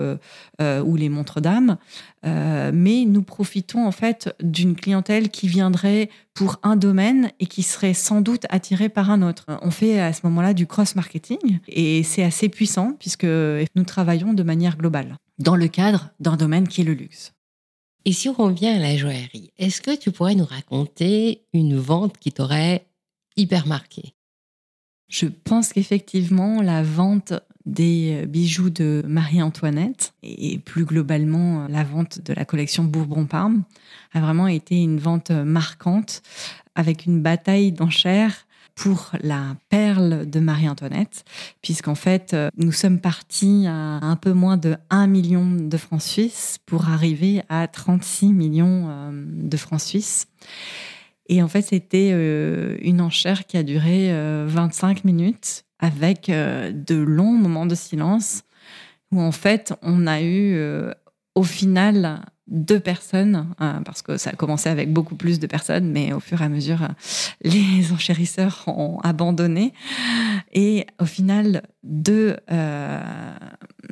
ou 0.59 0.95
les 0.95 1.09
montres 1.09 1.41
d'âme, 1.41 1.77
mais 2.23 3.05
nous 3.05 3.21
profitons 3.21 3.85
en 3.85 3.91
fait 3.91 4.33
d'une 4.41 4.75
clientèle 4.75 5.29
qui 5.29 5.47
viendrait 5.47 6.09
pour 6.33 6.59
un 6.63 6.75
domaine 6.75 7.31
et 7.39 7.45
qui 7.45 7.63
serait 7.63 7.93
sans 7.93 8.21
doute 8.21 8.45
attirée 8.49 8.89
par 8.89 9.11
un 9.11 9.21
autre. 9.21 9.45
On 9.61 9.71
fait 9.71 9.99
à 9.99 10.13
ce 10.13 10.21
moment-là 10.25 10.53
du 10.53 10.67
cross-marketing 10.67 11.59
et 11.67 12.03
c'est 12.03 12.23
assez 12.23 12.49
puissant 12.49 12.93
puisque 12.99 13.25
nous 13.25 13.83
travaillons 13.85 14.33
de 14.33 14.43
manière 14.43 14.77
globale 14.77 15.17
dans 15.39 15.55
le 15.55 15.67
cadre 15.67 16.09
d'un 16.19 16.37
domaine 16.37 16.67
qui 16.67 16.81
est 16.81 16.85
le 16.85 16.93
luxe. 16.93 17.33
Et 18.07 18.13
si 18.13 18.29
on 18.29 18.33
revient 18.33 18.67
à 18.69 18.79
la 18.79 18.95
joaillerie, 18.95 19.51
est-ce 19.57 19.81
que 19.81 19.93
tu 19.93 20.13
pourrais 20.13 20.33
nous 20.33 20.45
raconter 20.45 21.41
une 21.51 21.75
vente 21.75 22.17
qui 22.17 22.31
t'aurait 22.31 22.87
hyper 23.35 23.67
marqué? 23.67 24.13
Je 25.09 25.25
pense 25.27 25.73
qu'effectivement, 25.73 26.61
la 26.61 26.83
vente 26.83 27.33
des 27.65 28.25
bijoux 28.25 28.69
de 28.69 29.03
Marie-Antoinette 29.05 30.13
et 30.23 30.57
plus 30.59 30.85
globalement 30.85 31.67
la 31.67 31.83
vente 31.83 32.21
de 32.21 32.31
la 32.31 32.45
collection 32.45 32.85
Bourbon-Parme 32.85 33.63
a 34.13 34.21
vraiment 34.21 34.47
été 34.47 34.77
une 34.77 34.99
vente 34.99 35.31
marquante 35.31 36.21
avec 36.75 37.07
une 37.07 37.21
bataille 37.21 37.73
d'enchères 37.73 38.46
pour 38.77 39.11
la 39.21 39.55
perle 39.69 40.29
de 40.29 40.39
Marie-Antoinette, 40.39 41.25
puisqu'en 41.63 41.95
fait, 41.95 42.35
euh, 42.35 42.49
nous 42.57 42.71
sommes 42.71 42.99
partis 42.99 43.65
à 43.67 43.71
un 43.73 44.15
peu 44.15 44.33
moins 44.33 44.55
de 44.55 44.77
1 44.91 45.07
million 45.07 45.49
de 45.49 45.77
francs 45.77 46.03
suisses 46.03 46.59
pour 46.67 46.87
arriver 46.87 47.41
à 47.49 47.67
36 47.67 48.33
millions 48.33 48.85
euh, 48.87 49.11
de 49.25 49.57
francs 49.57 49.81
suisses. 49.81 50.27
Et 51.27 51.41
en 51.41 51.47
fait, 51.47 51.63
c'était 51.63 52.11
euh, 52.13 52.77
une 52.81 53.01
enchère 53.01 53.47
qui 53.47 53.57
a 53.57 53.63
duré 53.63 54.13
25 54.45 55.03
minutes 55.03 55.65
avec 55.79 56.27
de 56.29 56.95
longs 56.95 57.33
moments 57.33 57.65
de 57.65 57.75
silence 57.75 58.43
où 59.11 59.19
en 59.19 59.31
fait, 59.31 59.73
on 59.81 60.07
a 60.07 60.21
eu 60.21 60.57
au 61.35 61.43
final 61.43 62.21
deux 62.47 62.79
personnes, 62.79 63.53
euh, 63.61 63.81
parce 63.81 64.01
que 64.01 64.17
ça 64.17 64.31
a 64.31 64.33
commencé 64.33 64.69
avec 64.69 64.93
beaucoup 64.93 65.15
plus 65.15 65.39
de 65.39 65.47
personnes, 65.47 65.91
mais 65.91 66.13
au 66.13 66.19
fur 66.19 66.41
et 66.41 66.45
à 66.45 66.49
mesure, 66.49 66.83
euh, 66.83 66.87
les 67.41 67.91
enchérisseurs 67.91 68.63
ont 68.67 68.99
abandonné. 69.01 69.73
Et 70.53 70.87
au 70.99 71.05
final, 71.05 71.63
deux 71.83 72.37
euh, 72.51 73.35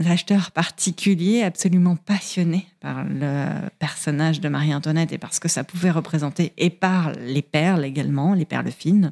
acheteurs 0.05 0.51
particuliers, 0.51 1.43
absolument 1.43 1.95
passionnés 1.97 2.65
par 2.79 3.03
le 3.03 3.69
personnage 3.79 4.39
de 4.39 4.49
Marie-Antoinette 4.49 5.11
et 5.11 5.17
parce 5.17 5.39
que 5.39 5.49
ça 5.49 5.63
pouvait 5.63 5.91
représenter, 5.91 6.53
et 6.57 6.69
par 6.69 7.11
les 7.13 7.41
perles 7.41 7.83
également, 7.83 8.33
les 8.33 8.45
perles 8.45 8.71
fines, 8.71 9.11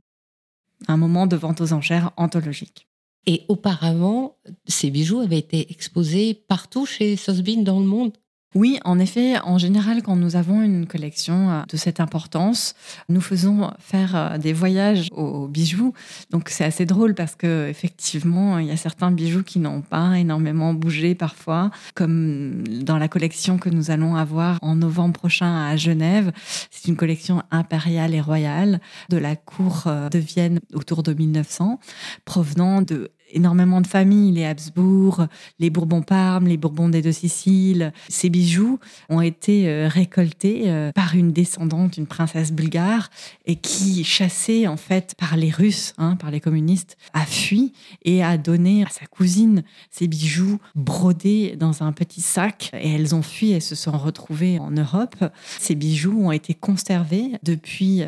un 0.87 0.97
moment 0.97 1.27
de 1.27 1.35
vente 1.35 1.61
aux 1.61 1.73
enchères 1.73 2.11
anthologique. 2.17 2.87
Et 3.25 3.43
auparavant, 3.47 4.35
ces 4.67 4.89
bijoux 4.89 5.21
avaient 5.21 5.39
été 5.39 5.71
exposés 5.71 6.33
partout 6.33 6.85
chez 6.85 7.15
Sotheby's 7.15 7.63
dans 7.63 7.79
le 7.79 7.85
monde 7.85 8.11
oui, 8.55 8.79
en 8.85 8.99
effet, 8.99 9.39
en 9.39 9.57
général, 9.57 10.03
quand 10.03 10.15
nous 10.15 10.35
avons 10.35 10.61
une 10.61 10.85
collection 10.85 11.49
euh, 11.49 11.61
de 11.67 11.77
cette 11.77 11.99
importance, 11.99 12.75
nous 13.09 13.21
faisons 13.21 13.71
faire 13.79 14.15
euh, 14.15 14.37
des 14.37 14.53
voyages 14.53 15.07
aux 15.11 15.47
bijoux. 15.47 15.93
Donc 16.29 16.49
c'est 16.49 16.63
assez 16.63 16.85
drôle 16.85 17.15
parce 17.15 17.35
que 17.35 17.67
effectivement, 17.67 18.59
il 18.59 18.67
y 18.67 18.71
a 18.71 18.77
certains 18.77 19.11
bijoux 19.11 19.43
qui 19.43 19.59
n'ont 19.59 19.81
pas 19.81 20.19
énormément 20.19 20.73
bougé 20.73 21.15
parfois, 21.15 21.71
comme 21.95 22.63
dans 22.67 22.97
la 22.97 23.07
collection 23.07 23.57
que 23.57 23.69
nous 23.69 23.89
allons 23.89 24.15
avoir 24.15 24.59
en 24.61 24.75
novembre 24.75 25.13
prochain 25.13 25.67
à 25.67 25.75
Genève. 25.75 26.31
C'est 26.69 26.87
une 26.87 26.95
collection 26.95 27.41
impériale 27.49 28.13
et 28.13 28.21
royale 28.21 28.79
de 29.09 29.17
la 29.17 29.35
cour 29.35 29.83
euh, 29.87 30.09
de 30.09 30.19
Vienne 30.19 30.59
autour 30.73 31.01
de 31.01 31.13
1900, 31.13 31.79
provenant 32.25 32.81
de 32.81 33.11
énormément 33.33 33.81
de 33.81 33.87
familles, 33.87 34.31
les 34.31 34.45
Habsbourg, 34.45 35.27
les 35.59 35.69
Bourbons-Parme, 35.69 36.47
les 36.47 36.57
Bourbons 36.57 36.89
des 36.89 37.01
Deux-Siciles. 37.01 37.93
Ces 38.09 38.29
bijoux 38.29 38.79
ont 39.09 39.21
été 39.21 39.67
euh, 39.67 39.87
récoltés 39.87 40.69
euh, 40.69 40.91
par 40.91 41.15
une 41.15 41.31
descendante, 41.31 41.97
une 41.97 42.07
princesse 42.07 42.51
bulgare, 42.51 43.09
et 43.45 43.55
qui, 43.55 44.03
chassée 44.03 44.67
en 44.67 44.77
fait 44.77 45.15
par 45.17 45.35
les 45.35 45.49
Russes, 45.49 45.93
hein, 45.97 46.15
par 46.15 46.31
les 46.31 46.39
communistes, 46.39 46.97
a 47.13 47.25
fui 47.25 47.73
et 48.03 48.23
a 48.23 48.37
donné 48.37 48.83
à 48.83 48.89
sa 48.89 49.05
cousine 49.05 49.63
ces 49.89 50.07
bijoux 50.07 50.59
brodés 50.75 51.55
dans 51.57 51.83
un 51.83 51.91
petit 51.91 52.21
sac. 52.21 52.71
Et 52.73 52.93
elles 52.93 53.15
ont 53.15 53.21
fui 53.21 53.51
et 53.51 53.59
se 53.59 53.75
sont 53.75 53.97
retrouvées 53.97 54.59
en 54.59 54.71
Europe. 54.71 55.15
Ces 55.59 55.75
bijoux 55.75 56.25
ont 56.25 56.31
été 56.31 56.53
conservés 56.53 57.31
depuis 57.43 58.03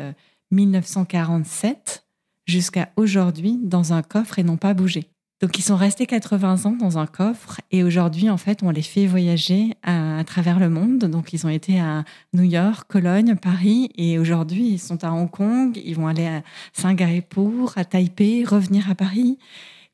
1947 0.50 1.76
euh, 1.76 2.06
jusqu'à 2.46 2.90
aujourd'hui 2.96 3.58
dans 3.62 3.92
un 3.92 4.02
coffre 4.02 4.38
et 4.38 4.44
n'ont 4.44 4.56
pas 4.56 4.74
bougé. 4.74 5.10
Donc 5.42 5.58
ils 5.58 5.62
sont 5.62 5.76
restés 5.76 6.06
80 6.06 6.64
ans 6.64 6.76
dans 6.80 6.96
un 6.96 7.06
coffre 7.06 7.60
et 7.70 7.84
aujourd'hui 7.84 8.30
en 8.30 8.38
fait 8.38 8.62
on 8.62 8.70
les 8.70 8.82
fait 8.82 9.06
voyager 9.06 9.74
à, 9.82 10.22
travers 10.24 10.58
le 10.58 10.70
monde. 10.70 11.00
Donc 11.00 11.34
ils 11.34 11.46
ont 11.46 11.50
été 11.50 11.78
à 11.78 12.04
New 12.32 12.44
York, 12.44 12.86
Cologne, 12.88 13.36
Paris 13.36 13.90
et 13.96 14.18
aujourd'hui 14.18 14.66
ils 14.66 14.78
sont 14.78 15.04
à 15.04 15.10
Hong 15.10 15.30
Kong, 15.30 15.78
ils 15.84 15.94
vont 15.94 16.06
aller 16.06 16.26
à 16.26 16.42
Singapour, 16.72 17.74
à 17.76 17.84
Taipei, 17.84 18.44
revenir 18.44 18.90
à 18.90 18.94
Paris, 18.94 19.38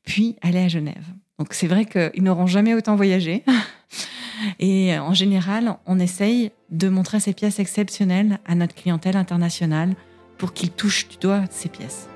puis 0.05 0.37
aller 0.41 0.59
à 0.59 0.69
Genève. 0.69 1.05
Donc 1.37 1.53
c'est 1.53 1.67
vrai 1.67 1.85
qu'ils 1.85 2.23
n'auront 2.23 2.47
jamais 2.47 2.73
autant 2.73 2.95
voyagé. 2.95 3.43
Et 4.59 4.97
en 4.97 5.13
général, 5.13 5.77
on 5.85 5.99
essaye 5.99 6.51
de 6.69 6.89
montrer 6.89 7.19
ces 7.19 7.33
pièces 7.33 7.59
exceptionnelles 7.59 8.39
à 8.45 8.55
notre 8.55 8.75
clientèle 8.75 9.15
internationale 9.15 9.95
pour 10.37 10.53
qu'ils 10.53 10.71
touchent 10.71 11.07
du 11.07 11.17
doigt 11.17 11.43
ces 11.49 11.69
pièces. 11.69 12.09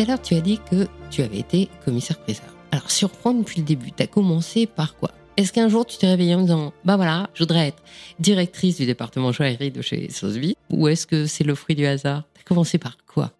À 0.00 0.04
l'heure, 0.04 0.22
tu 0.22 0.34
as 0.34 0.40
dit 0.40 0.58
que 0.70 0.86
tu 1.10 1.22
avais 1.22 1.38
été 1.38 1.68
commissaire-priseur. 1.84 2.46
Alors, 2.72 2.90
surprendre 2.90 3.40
depuis 3.40 3.60
le 3.60 3.66
début, 3.66 3.92
tu 3.92 4.02
as 4.02 4.06
commencé 4.06 4.66
par 4.66 4.96
quoi? 4.96 5.10
Est-ce 5.36 5.52
qu'un 5.52 5.68
jour 5.68 5.86
tu 5.86 5.96
t'es 5.96 6.06
réveillé 6.06 6.34
en 6.34 6.42
disant 6.42 6.72
Bah 6.84 6.96
voilà, 6.96 7.30
je 7.34 7.42
voudrais 7.42 7.68
être 7.68 7.82
directrice 8.18 8.76
du 8.76 8.86
département 8.86 9.32
joaillerie 9.32 9.70
de 9.70 9.80
chez 9.80 10.10
Sotheby 10.10 10.56
Ou 10.70 10.88
est-ce 10.88 11.06
que 11.06 11.26
c'est 11.26 11.44
le 11.44 11.54
fruit 11.54 11.74
du 11.74 11.86
hasard? 11.86 12.24
Tu 12.34 12.40
as 12.40 12.44
commencé 12.44 12.78
par 12.78 12.96
quoi? 13.06 13.32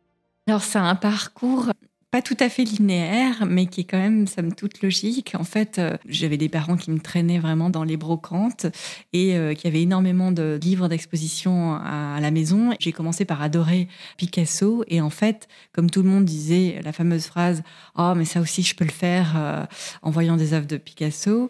Alors 0.47 0.63
c'est 0.63 0.79
un 0.79 0.95
parcours 0.95 1.67
pas 2.11 2.23
tout 2.23 2.37
à 2.41 2.49
fait 2.49 2.65
linéaire, 2.65 3.47
mais 3.47 3.67
qui 3.67 3.83
est 3.83 3.85
quand 3.85 3.99
même, 3.99 4.27
somme 4.27 4.53
toute, 4.53 4.83
logique. 4.83 5.35
En 5.39 5.45
fait, 5.45 5.79
euh, 5.79 5.97
j'avais 6.09 6.37
des 6.37 6.49
parents 6.49 6.77
qui 6.77 6.91
me 6.91 6.99
traînaient 6.99 7.39
vraiment 7.39 7.71
dans 7.71 7.85
les 7.85 7.97
brocantes 7.97 8.67
et 9.13 9.37
euh, 9.37 9.55
qui 9.55 9.69
avaient 9.69 9.83
énormément 9.83 10.33
de 10.33 10.59
livres 10.61 10.89
d'exposition 10.89 11.75
à, 11.75 12.19
la 12.21 12.31
maison. 12.33 12.71
J'ai 12.81 12.93
commencé 12.93 13.25
par 13.25 13.41
adorer 13.43 13.87
Picasso 14.17 14.83
et 14.89 15.01
en 15.01 15.11
fait, 15.11 15.47
comme 15.73 15.89
tout 15.89 16.03
le 16.03 16.09
monde 16.09 16.25
disait 16.25 16.81
la 16.83 16.93
fameuse 16.93 17.27
phrase 17.27 17.63
«Oh, 17.97 18.15
mais 18.17 18.25
ça 18.25 18.41
aussi, 18.41 18.63
je 18.63 18.75
peux 18.75 18.85
le 18.85 18.91
faire 18.91 19.35
euh, 19.37 19.65
en 20.03 20.11
voyant 20.11 20.37
des 20.37 20.53
œuvres 20.53 20.67
de 20.67 20.79
Picasso», 20.79 21.49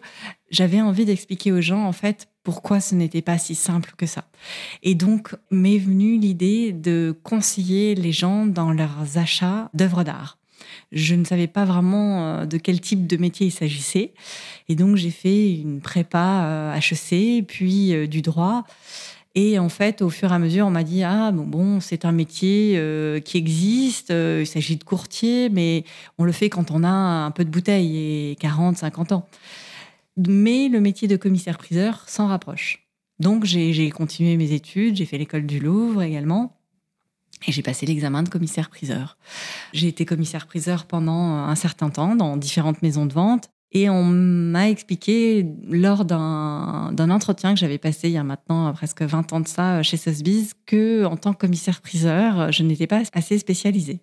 j'avais 0.51 0.81
envie 0.81 1.05
d'expliquer 1.05 1.51
aux 1.51 1.61
gens, 1.61 1.85
en 1.85 1.93
fait, 1.93 2.27
pourquoi 2.43 2.81
ce 2.81 2.93
n'était 2.93 3.21
pas 3.21 3.37
si 3.37 3.55
simple 3.55 3.93
que 3.97 4.05
ça. 4.05 4.25
Et 4.83 4.95
donc 4.95 5.35
m'est 5.49 5.77
venue 5.77 6.17
l'idée 6.17 6.71
de 6.73 7.15
conseiller 7.23 7.95
les 7.95 8.11
gens 8.11 8.45
dans 8.45 8.71
leurs 8.71 9.17
achats 9.17 9.69
d'œuvres 9.73 10.03
d'art. 10.03 10.40
Je 10.91 11.15
ne 11.15 11.23
savais 11.23 11.47
pas 11.47 11.65
vraiment 11.65 12.25
euh, 12.25 12.45
de 12.45 12.57
quel 12.57 12.81
type 12.81 13.07
de 13.07 13.17
métier 13.17 13.47
il 13.47 13.51
s'agissait. 13.51 14.13
Et 14.69 14.75
donc, 14.75 14.95
j'ai 14.95 15.11
fait 15.11 15.55
une 15.55 15.81
prépa 15.81 16.75
HEC, 16.77 17.13
euh, 17.13 17.41
puis 17.47 17.93
euh, 17.93 18.07
du 18.07 18.21
droit. 18.21 18.63
Et 19.33 19.59
en 19.59 19.69
fait, 19.69 20.01
au 20.01 20.09
fur 20.09 20.31
et 20.31 20.35
à 20.35 20.39
mesure, 20.39 20.67
on 20.67 20.71
m'a 20.71 20.83
dit 20.83 21.03
ah 21.03 21.31
bon, 21.31 21.43
bon 21.45 21.79
c'est 21.79 22.03
un 22.03 22.11
métier 22.11 22.77
qui 23.23 23.37
existe. 23.37 24.09
il 24.09 24.45
s'agit 24.45 24.75
de 24.75 24.83
courtier, 24.83 25.47
mais 25.49 25.85
on 26.17 26.25
le 26.25 26.33
fait 26.33 26.49
quand 26.49 26.69
on 26.69 26.83
a 26.83 26.89
un 26.89 27.31
peu 27.31 27.45
de 27.45 27.49
bouteille 27.49 28.31
et 28.31 28.35
40, 28.41 28.75
50 28.75 29.13
ans. 29.13 29.25
Mais 30.17 30.67
le 30.67 30.81
métier 30.81 31.07
de 31.07 31.15
commissaire-priseur 31.15 32.03
s'en 32.09 32.27
rapproche. 32.27 32.85
Donc 33.21 33.45
j'ai 33.45 33.89
continué 33.91 34.35
mes 34.35 34.51
études, 34.51 34.97
j'ai 34.97 35.05
fait 35.05 35.17
l'école 35.17 35.45
du 35.45 35.61
Louvre 35.61 36.01
également. 36.01 36.60
Et 37.47 37.51
j'ai 37.51 37.61
passé 37.61 37.85
l'examen 37.85 38.23
de 38.23 38.29
commissaire-priseur. 38.29 39.17
J'ai 39.73 39.87
été 39.87 40.05
commissaire-priseur 40.05 40.85
pendant 40.85 41.35
un 41.35 41.55
certain 41.55 41.89
temps 41.89 42.15
dans 42.15 42.37
différentes 42.37 42.81
maisons 42.81 43.05
de 43.05 43.13
vente. 43.13 43.49
Et 43.73 43.89
on 43.89 44.03
m'a 44.03 44.69
expliqué 44.69 45.45
lors 45.69 46.03
d'un 46.03 47.09
entretien 47.09 47.53
que 47.53 47.59
j'avais 47.59 47.77
passé 47.77 48.09
il 48.09 48.13
y 48.13 48.17
a 48.17 48.23
maintenant 48.23 48.71
presque 48.73 49.01
20 49.01 49.31
ans 49.31 49.39
de 49.39 49.47
ça 49.47 49.81
chez 49.81 49.95
Sotheby's 49.95 50.53
que 50.65 51.05
en 51.05 51.15
tant 51.15 51.31
que 51.31 51.39
commissaire-priseur, 51.39 52.51
je 52.51 52.63
n'étais 52.63 52.87
pas 52.87 53.01
assez 53.13 53.37
spécialisée. 53.37 54.01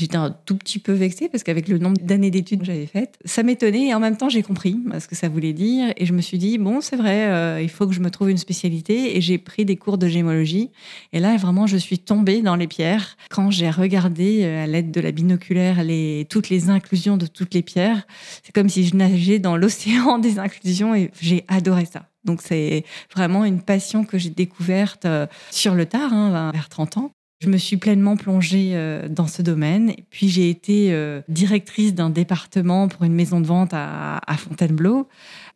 J'étais 0.00 0.16
un 0.16 0.30
tout 0.30 0.56
petit 0.56 0.78
peu 0.78 0.92
vexée 0.92 1.28
parce 1.28 1.42
qu'avec 1.42 1.68
le 1.68 1.76
nombre 1.76 1.98
d'années 2.02 2.30
d'études 2.30 2.60
que 2.60 2.64
j'avais 2.64 2.86
faites, 2.86 3.18
ça 3.26 3.42
m'étonnait 3.42 3.88
et 3.88 3.94
en 3.94 4.00
même 4.00 4.16
temps 4.16 4.30
j'ai 4.30 4.42
compris 4.42 4.80
ce 4.98 5.06
que 5.06 5.14
ça 5.14 5.28
voulait 5.28 5.52
dire 5.52 5.92
et 5.98 6.06
je 6.06 6.14
me 6.14 6.22
suis 6.22 6.38
dit 6.38 6.56
bon 6.56 6.80
c'est 6.80 6.96
vrai, 6.96 7.26
euh, 7.26 7.60
il 7.60 7.68
faut 7.68 7.86
que 7.86 7.92
je 7.92 8.00
me 8.00 8.10
trouve 8.10 8.30
une 8.30 8.38
spécialité 8.38 9.18
et 9.18 9.20
j'ai 9.20 9.36
pris 9.36 9.66
des 9.66 9.76
cours 9.76 9.98
de 9.98 10.08
gémologie 10.08 10.70
et 11.12 11.20
là 11.20 11.36
vraiment 11.36 11.66
je 11.66 11.76
suis 11.76 11.98
tombée 11.98 12.40
dans 12.40 12.56
les 12.56 12.66
pierres 12.66 13.18
quand 13.28 13.50
j'ai 13.50 13.68
regardé 13.68 14.40
euh, 14.42 14.64
à 14.64 14.66
l'aide 14.66 14.90
de 14.90 15.00
la 15.02 15.10
binoculaire 15.10 15.84
toutes 16.30 16.48
les 16.48 16.70
inclusions 16.70 17.18
de 17.18 17.26
toutes 17.26 17.52
les 17.52 17.62
pierres. 17.62 18.06
C'est 18.42 18.54
comme 18.54 18.70
si 18.70 18.86
je 18.86 18.96
nageais 18.96 19.38
dans 19.38 19.58
l'océan 19.58 20.18
des 20.18 20.38
inclusions 20.38 20.94
et 20.94 21.10
j'ai 21.20 21.44
adoré 21.48 21.84
ça. 21.84 22.06
Donc 22.24 22.42
c'est 22.42 22.84
vraiment 23.14 23.44
une 23.44 23.62
passion 23.62 24.04
que 24.04 24.18
j'ai 24.18 24.30
découverte 24.30 25.04
euh, 25.04 25.26
sur 25.50 25.74
le 25.74 25.86
tard, 25.86 26.12
hein, 26.12 26.50
vers 26.52 26.68
30 26.68 26.98
ans. 26.98 27.12
Je 27.42 27.48
me 27.48 27.56
suis 27.56 27.78
pleinement 27.78 28.18
plongée 28.18 28.72
euh, 28.74 29.08
dans 29.08 29.26
ce 29.26 29.40
domaine. 29.40 29.94
puis 30.10 30.28
j'ai 30.28 30.50
été 30.50 30.92
euh, 30.92 31.22
directrice 31.28 31.94
d'un 31.94 32.10
département 32.10 32.86
pour 32.86 33.04
une 33.04 33.14
maison 33.14 33.40
de 33.40 33.46
vente 33.46 33.70
à, 33.72 34.20
Fontainebleau. 34.36 35.08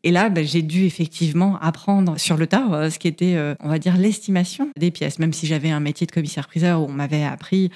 Et 0.02 0.10
là, 0.10 0.30
ben, 0.30 0.46
j'ai 0.46 0.62
dû 0.62 0.84
effectivement 0.84 1.58
apprendre 1.60 2.18
sur 2.18 2.38
le 2.38 2.46
tard 2.46 2.72
euh, 2.72 2.88
ce 2.88 2.98
qui 2.98 3.06
était, 3.06 3.36
on 3.60 3.68
va 3.68 3.78
dire, 3.78 3.98
l'estimation 3.98 4.70
des 4.78 4.90
pièces. 4.90 5.18
Même 5.18 5.34
si 5.34 5.46
j'avais 5.46 5.70
un 5.70 5.80
métier 5.80 6.06
de 6.06 6.12
commissaire-priseur 6.12 6.80
où 6.80 6.86
on 6.86 6.92
m'avait 6.92 7.24
appris 7.24 7.70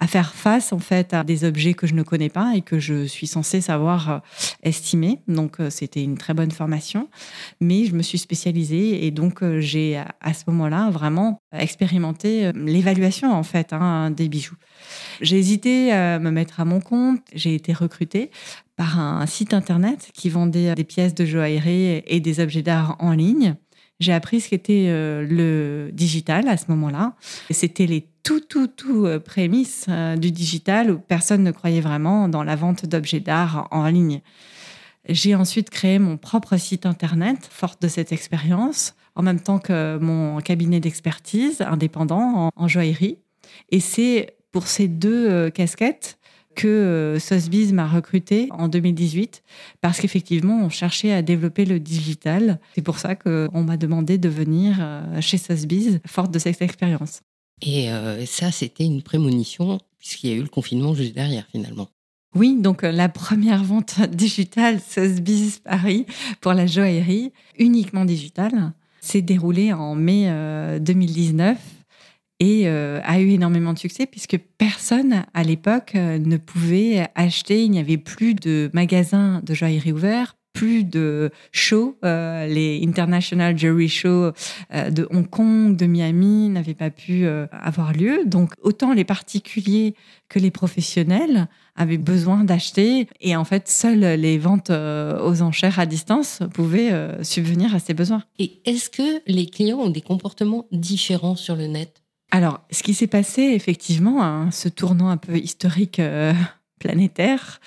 à 0.00 0.06
faire 0.06 0.34
face 0.34 0.72
en 0.72 0.78
fait 0.78 1.14
à 1.14 1.24
des 1.24 1.44
objets 1.44 1.74
que 1.74 1.86
je 1.86 1.94
ne 1.94 2.02
connais 2.02 2.28
pas 2.28 2.52
et 2.54 2.62
que 2.62 2.78
je 2.78 3.06
suis 3.06 3.26
censée 3.26 3.60
savoir 3.60 4.10
euh, 4.10 4.18
estimer. 4.62 5.20
Donc 5.28 5.60
euh, 5.60 5.70
c'était 5.70 6.02
une 6.02 6.18
très 6.18 6.34
bonne 6.34 6.50
formation, 6.50 7.08
mais 7.60 7.84
je 7.84 7.94
me 7.94 8.02
suis 8.02 8.18
spécialisée 8.18 9.06
et 9.06 9.10
donc 9.10 9.42
euh, 9.42 9.60
j'ai 9.60 10.02
à 10.20 10.34
ce 10.34 10.44
moment-là 10.48 10.90
vraiment 10.90 11.38
expérimenté 11.52 12.52
l'évaluation 12.54 13.32
en 13.32 13.42
fait 13.42 13.72
hein, 13.72 14.10
des 14.10 14.28
bijoux. 14.28 14.56
J'ai 15.20 15.38
hésité 15.38 15.92
à 15.92 16.18
me 16.18 16.30
mettre 16.30 16.60
à 16.60 16.64
mon 16.64 16.80
compte. 16.80 17.20
J'ai 17.32 17.54
été 17.54 17.72
recrutée 17.72 18.30
par 18.76 18.98
un 18.98 19.24
site 19.26 19.54
internet 19.54 20.10
qui 20.14 20.28
vendait 20.28 20.74
des 20.74 20.84
pièces 20.84 21.14
de 21.14 21.24
joaillerie 21.24 22.02
et 22.06 22.20
des 22.20 22.40
objets 22.40 22.62
d'art 22.62 22.96
en 22.98 23.12
ligne. 23.12 23.54
J'ai 24.00 24.12
appris 24.12 24.40
ce 24.40 24.48
qu'était 24.48 24.86
le 24.88 25.90
digital 25.92 26.48
à 26.48 26.56
ce 26.56 26.64
moment-là. 26.68 27.14
C'était 27.50 27.86
les 27.86 28.08
tout, 28.24 28.40
tout, 28.40 28.66
tout 28.66 29.06
euh, 29.06 29.20
prémisse 29.20 29.86
euh, 29.88 30.16
du 30.16 30.32
digital 30.32 30.90
où 30.90 30.98
personne 30.98 31.44
ne 31.44 31.52
croyait 31.52 31.82
vraiment 31.82 32.26
dans 32.26 32.42
la 32.42 32.56
vente 32.56 32.86
d'objets 32.86 33.20
d'art 33.20 33.68
en 33.70 33.86
ligne. 33.86 34.22
J'ai 35.06 35.34
ensuite 35.34 35.68
créé 35.68 35.98
mon 35.98 36.16
propre 36.16 36.56
site 36.56 36.86
internet, 36.86 37.36
forte 37.50 37.82
de 37.82 37.88
cette 37.88 38.10
expérience, 38.10 38.94
en 39.14 39.22
même 39.22 39.40
temps 39.40 39.58
que 39.58 39.98
mon 39.98 40.40
cabinet 40.40 40.80
d'expertise 40.80 41.60
indépendant 41.60 42.50
en, 42.56 42.68
joaillerie. 42.68 43.18
Et 43.70 43.80
c'est 43.80 44.34
pour 44.50 44.66
ces 44.66 44.88
deux 44.88 45.28
euh, 45.30 45.50
casquettes 45.50 46.18
que 46.54 47.16
Sotheby's 47.20 47.72
m'a 47.72 47.88
recruté 47.88 48.48
en 48.50 48.68
2018 48.68 49.42
parce 49.80 50.00
qu'effectivement, 50.00 50.64
on 50.64 50.68
cherchait 50.68 51.12
à 51.12 51.22
développer 51.22 51.64
le 51.64 51.80
digital. 51.80 52.60
C'est 52.74 52.82
pour 52.82 52.98
ça 52.98 53.14
qu'on 53.14 53.62
m'a 53.62 53.76
demandé 53.76 54.18
de 54.18 54.28
venir 54.28 54.76
chez 55.20 55.38
Sotheby's, 55.38 55.98
forte 56.06 56.30
de 56.30 56.38
cette 56.38 56.62
expérience. 56.62 57.20
Et 57.62 57.90
euh, 57.90 58.26
ça, 58.26 58.50
c'était 58.50 58.84
une 58.84 59.02
prémonition, 59.02 59.78
puisqu'il 59.98 60.30
y 60.30 60.32
a 60.32 60.36
eu 60.36 60.42
le 60.42 60.48
confinement 60.48 60.94
juste 60.94 61.14
derrière, 61.14 61.46
finalement. 61.50 61.88
Oui, 62.34 62.56
donc 62.60 62.82
euh, 62.82 62.90
la 62.90 63.08
première 63.08 63.62
vente 63.62 64.00
digitale 64.10 64.80
Sotheby's 64.80 65.60
Paris 65.60 66.06
pour 66.40 66.52
la 66.52 66.66
joaillerie, 66.66 67.32
uniquement 67.58 68.04
digitale, 68.04 68.72
s'est 69.00 69.22
déroulée 69.22 69.72
en 69.72 69.94
mai 69.94 70.30
2019 70.80 71.58
euh, 72.66 73.00
et 73.00 73.02
a 73.04 73.20
eu 73.20 73.30
énormément 73.30 73.72
de 73.72 73.78
succès 73.78 74.06
puisque 74.06 74.38
personne 74.58 75.24
à 75.34 75.42
l'époque 75.42 75.94
ne 75.94 76.36
pouvait 76.36 77.06
acheter, 77.14 77.64
il 77.64 77.70
n'y 77.70 77.78
avait 77.78 77.98
plus 77.98 78.34
de 78.34 78.70
magasins 78.72 79.40
de 79.44 79.54
joaillerie 79.54 79.92
ouverts, 79.92 80.34
plus 80.54 80.84
de 80.84 81.30
shows. 81.52 81.98
Euh, 82.04 82.46
les 82.46 82.80
International 82.82 83.58
Jewelry 83.58 83.88
Show 83.88 84.08
euh, 84.08 84.90
de 84.90 85.06
Hong 85.10 85.28
Kong, 85.28 85.76
de 85.76 85.84
Miami 85.84 86.48
n'avaient 86.48 86.74
pas 86.74 86.90
pu 86.90 87.26
euh, 87.26 87.46
avoir 87.50 87.92
lieu. 87.92 88.24
Donc 88.24 88.54
autant 88.62 88.94
les 88.94 89.04
particuliers 89.04 89.94
que 90.30 90.38
les 90.38 90.50
professionnels 90.50 91.48
avaient 91.76 91.98
besoin 91.98 92.44
d'acheter 92.44 93.08
et 93.20 93.36
en 93.36 93.44
fait 93.44 93.68
seules 93.68 93.98
les 93.98 94.38
ventes 94.38 94.70
aux 94.70 95.42
enchères 95.42 95.80
à 95.80 95.86
distance 95.86 96.40
pouvaient 96.54 96.92
subvenir 97.24 97.74
à 97.74 97.80
ces 97.80 97.94
besoins. 97.94 98.22
Et 98.38 98.60
est-ce 98.64 98.88
que 98.90 99.20
les 99.26 99.46
clients 99.46 99.80
ont 99.80 99.90
des 99.90 100.00
comportements 100.00 100.66
différents 100.70 101.34
sur 101.34 101.56
le 101.56 101.66
net? 101.66 102.03
Alors, 102.34 102.66
ce 102.72 102.82
qui 102.82 102.94
s'est 102.94 103.06
passé 103.06 103.42
effectivement, 103.42 104.24
hein, 104.24 104.50
ce 104.50 104.68
tournant 104.68 105.08
un 105.08 105.16
peu 105.16 105.36
historique 105.36 106.00
planétaire 106.80 107.60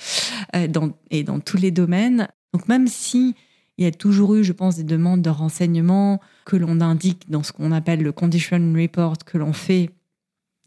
dans, 0.69 0.91
et 1.10 1.23
dans 1.23 1.39
tous 1.39 1.56
les 1.56 1.71
domaines, 1.71 2.27
donc 2.53 2.67
même 2.67 2.88
si 2.88 3.34
il 3.77 3.86
y 3.86 3.88
a 3.88 3.91
toujours 3.91 4.36
eu, 4.36 4.43
je 4.43 4.53
pense, 4.53 4.75
des 4.75 4.84
demandes 4.84 5.21
de 5.21 5.30
renseignements 5.30 6.19
que 6.45 6.56
l'on 6.56 6.82
indique 6.82 7.30
dans 7.30 7.43
ce 7.43 7.51
qu'on 7.51 7.71
appelle 7.71 8.01
le 8.01 8.12
condition 8.12 8.58
report 8.75 9.17
que 9.25 9.38
l'on 9.38 9.53
fait 9.53 9.91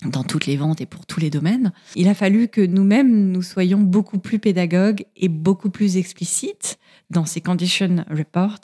dans 0.04 0.24
toutes 0.24 0.46
les 0.46 0.56
ventes 0.56 0.80
et 0.80 0.86
pour 0.86 1.06
tous 1.06 1.20
les 1.20 1.30
domaines. 1.30 1.72
Il 1.94 2.08
a 2.08 2.14
fallu 2.14 2.48
que 2.48 2.60
nous-mêmes, 2.60 3.30
nous 3.30 3.42
soyons 3.42 3.78
beaucoup 3.78 4.18
plus 4.18 4.38
pédagogues 4.38 5.04
et 5.16 5.28
beaucoup 5.28 5.70
plus 5.70 5.96
explicites 5.96 6.78
dans 7.10 7.26
ces 7.26 7.40
condition 7.40 8.04
reports 8.10 8.60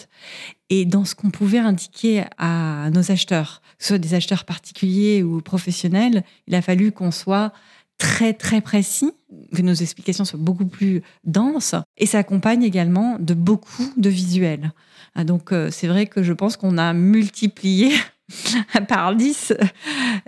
et 0.71 0.85
dans 0.85 1.05
ce 1.05 1.15
qu'on 1.15 1.31
pouvait 1.31 1.59
indiquer 1.59 2.25
à 2.39 2.91
nos 2.91 3.11
acheteurs, 3.11 3.61
que 3.79 3.85
ce 3.85 3.89
soit 3.89 3.99
des 3.99 4.15
acheteurs 4.15 4.45
particuliers 4.45 5.23
ou 5.23 5.41
professionnels. 5.41 6.25
Il 6.47 6.55
a 6.55 6.63
fallu 6.63 6.93
qu'on 6.93 7.11
soit 7.11 7.53
très 7.99 8.35
très 8.35 8.61
précis, 8.61 9.13
que 9.55 9.63
nos 9.63 9.75
explications 9.75 10.25
soient 10.25 10.39
beaucoup 10.39 10.67
plus 10.67 11.03
denses, 11.25 11.75
et 11.97 12.07
ça 12.07 12.19
accompagne 12.19 12.63
également 12.63 13.19
de 13.19 13.35
beaucoup 13.35 13.91
de 13.97 14.09
visuels. 14.09 14.73
Ah, 15.15 15.25
donc 15.25 15.53
euh, 15.53 15.71
c'est 15.71 15.87
vrai 15.87 16.07
que 16.07 16.23
je 16.23 16.33
pense 16.33 16.57
qu'on 16.57 16.79
a 16.79 16.93
multiplié 16.93 17.93
par 18.89 19.15
10 19.15 19.55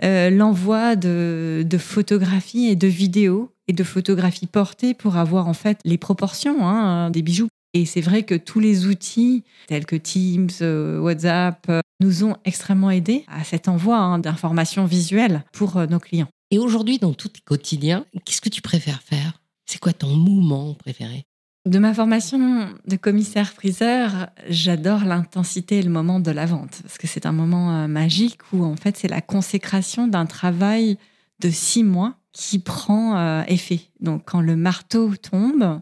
euh, 0.03 0.29
l'envoi 0.29 0.95
de, 0.95 1.65
photographies 1.77 2.67
et 2.67 2.75
de 2.75 2.87
vidéos 2.87 3.51
et 3.67 3.73
de 3.73 3.83
photographies 3.83 4.47
portées 4.47 4.93
pour 4.93 5.17
avoir 5.17 5.47
en 5.47 5.53
fait 5.53 5.79
les 5.85 5.97
proportions 5.97 6.67
hein, 6.67 7.09
des 7.11 7.21
bijoux. 7.21 7.47
Et 7.73 7.85
c'est 7.85 8.01
vrai 8.01 8.23
que 8.23 8.33
tous 8.33 8.59
les 8.59 8.87
outils 8.87 9.43
tels 9.67 9.85
que 9.85 9.95
Teams, 9.95 10.49
euh, 10.61 10.99
WhatsApp 10.99 11.71
nous 11.99 12.23
ont 12.23 12.35
extrêmement 12.45 12.89
aidés 12.89 13.25
à 13.27 13.43
cet 13.43 13.67
envoi 13.67 13.97
hein, 13.97 14.17
d'informations 14.17 14.85
visuelles 14.85 15.43
pour 15.53 15.75
nos 15.87 15.99
clients. 15.99 16.29
Et 16.51 16.57
aujourd'hui, 16.57 16.97
dans 16.97 17.13
tout 17.13 17.27
tes 17.27 17.41
quotidien, 17.41 18.05
qu'est-ce 18.25 18.41
que 18.41 18.49
tu 18.49 18.63
préfères 18.63 19.03
faire? 19.03 19.39
C'est 19.67 19.79
quoi 19.79 19.93
ton 19.93 20.15
mouvement 20.15 20.73
préféré? 20.73 21.25
De 21.65 21.79
ma 21.79 21.93
formation 21.93 22.69
de 22.85 22.95
commissaire-priseur, 22.95 24.29
j'adore 24.47 25.03
l'intensité 25.03 25.79
et 25.79 25.81
le 25.81 25.89
moment 25.89 26.19
de 26.19 26.31
la 26.31 26.45
vente, 26.45 26.81
parce 26.81 26.97
que 26.97 27.07
c'est 27.07 27.25
un 27.25 27.31
moment 27.31 27.75
euh, 27.75 27.87
magique 27.87 28.39
où 28.53 28.63
en 28.63 28.75
fait 28.75 28.97
c'est 28.97 29.07
la 29.07 29.21
consécration 29.21 30.07
d'un 30.07 30.25
travail 30.25 30.97
de 31.41 31.49
six 31.49 31.83
mois 31.83 32.15
qui 32.31 32.59
prend 32.59 33.17
euh, 33.17 33.43
effet. 33.47 33.81
Donc 33.99 34.23
quand 34.25 34.41
le 34.41 34.55
marteau 34.55 35.15
tombe 35.15 35.81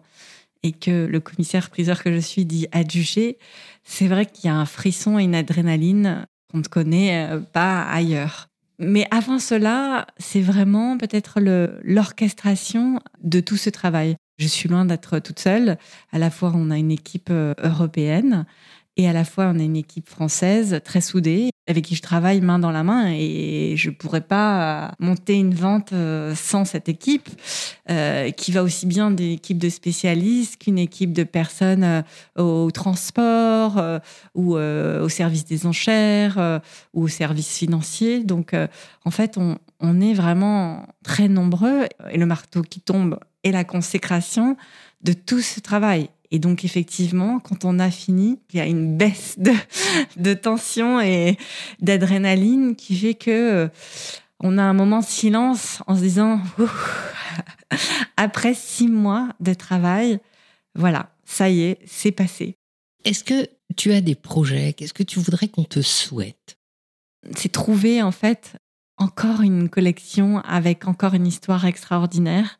et 0.64 0.72
que 0.72 1.06
le 1.06 1.20
commissaire-priseur 1.20 2.04
que 2.04 2.12
je 2.12 2.20
suis 2.20 2.46
dit 2.46 2.68
adjugé, 2.72 3.38
c'est 3.84 4.08
vrai 4.08 4.26
qu'il 4.26 4.46
y 4.46 4.50
a 4.50 4.56
un 4.56 4.66
frisson 4.66 5.20
et 5.20 5.24
une 5.24 5.36
adrénaline 5.36 6.26
qu'on 6.52 6.60
ne 6.60 6.64
connaît 6.64 7.30
euh, 7.30 7.40
pas 7.40 7.84
ailleurs. 7.84 8.48
Mais 8.80 9.08
avant 9.12 9.40
cela, 9.40 10.08
c'est 10.18 10.42
vraiment 10.42 10.98
peut-être 10.98 11.40
l'orchestration 11.84 13.00
de 13.24 13.40
tout 13.40 13.58
ce 13.58 13.70
travail. 13.70 14.16
Je 14.38 14.48
suis 14.48 14.70
loin 14.70 14.86
d'être 14.86 15.20
toute 15.20 15.40
seule. 15.40 15.78
À 16.12 16.20
la 16.20 16.30
fois, 16.30 16.52
on 16.56 16.70
a 16.70 16.78
une 16.78 16.92
équipe 16.92 17.30
euh, 17.32 17.54
européenne 17.64 18.46
et 18.98 19.08
à 19.08 19.14
la 19.14 19.24
fois, 19.24 19.52
on 19.54 19.60
a 19.60 19.64
une 19.64 19.76
équipe 19.76 20.10
française 20.10 20.82
très 20.84 21.02
soudée 21.02 21.52
avec 21.68 21.86
qui 21.86 21.96
je 21.96 22.02
travaille 22.02 22.42
main 22.42 22.60
dans 22.60 22.72
la 22.72 22.84
main 22.84 23.12
et 23.12 23.76
je 23.76 23.90
pourrais 23.90 24.22
pas 24.22 24.94
monter 25.00 25.34
une 25.34 25.54
vente 25.54 25.92
euh, 25.94 26.34
sans 26.34 26.66
cette 26.66 26.88
équipe 26.88 27.30
euh, 27.90 28.32
qui 28.32 28.52
va 28.52 28.64
aussi 28.64 28.86
bien 28.86 29.12
des 29.12 29.34
équipes 29.34 29.58
de 29.58 29.70
spécialistes 29.70 30.58
qu'une 30.58 30.80
équipe 30.80 31.12
de 31.12 31.24
personnes 31.24 31.84
euh, 31.84 32.02
au 32.42 32.72
transport 32.72 33.82
ou 34.34 34.56
au 34.56 35.10
service 35.10 35.46
des 35.46 35.66
enchères 35.66 36.62
ou 36.94 37.04
au 37.04 37.08
service 37.08 37.58
financier. 37.58 38.24
Donc 38.24 38.56
en 39.06 39.12
fait, 39.12 39.38
on 39.80 40.02
est 40.02 40.14
vraiment 40.14 40.88
très 41.04 41.28
nombreux 41.28 41.86
et 42.12 42.18
le 42.18 42.26
marteau 42.26 42.62
qui 42.62 42.80
tombe 42.80 43.20
est 43.48 43.52
la 43.52 43.64
consécration 43.64 44.58
de 45.02 45.14
tout 45.14 45.42
ce 45.42 45.60
travail. 45.60 46.10
Et 46.32 46.40
donc, 46.40 46.66
effectivement, 46.66 47.40
quand 47.40 47.64
on 47.66 47.80
a 47.80 47.90
fini, 47.90 48.40
il 48.52 48.58
y 48.58 48.60
a 48.60 48.66
une 48.66 48.98
baisse 48.98 49.38
de, 49.40 50.34
tension 50.34 51.00
et 51.00 51.38
d'adrénaline 51.80 52.76
qui 52.76 52.98
fait 52.98 53.14
que 53.14 53.32
euh, 53.32 53.68
on 54.40 54.58
a 54.58 54.64
un 54.64 54.74
moment 54.74 55.00
de 55.00 55.06
silence 55.06 55.82
en 55.88 55.96
se 55.96 56.02
disant, 56.02 56.42
après 58.18 58.54
six 58.54 58.88
mois 58.88 59.30
de 59.40 59.54
travail, 59.54 60.20
voilà, 60.76 61.12
ça 61.26 61.50
y 61.50 61.62
est, 61.62 61.80
c'est 61.86 62.12
passé. 62.12 62.56
Est-ce 63.06 63.24
que 63.24 63.48
tu 63.76 63.94
as 63.94 64.02
des 64.02 64.16
projets? 64.16 64.74
Qu'est-ce 64.74 64.94
que 64.94 65.04
tu 65.04 65.20
voudrais 65.20 65.48
qu'on 65.48 65.64
te 65.64 65.82
souhaite? 65.82 66.58
C'est 67.36 67.52
trouver, 67.52 68.02
en 68.02 68.12
fait, 68.12 68.58
encore 68.98 69.42
une 69.42 69.70
collection 69.70 70.40
avec 70.40 70.88
encore 70.88 71.14
une 71.14 71.28
histoire 71.28 71.66
extraordinaire 71.66 72.60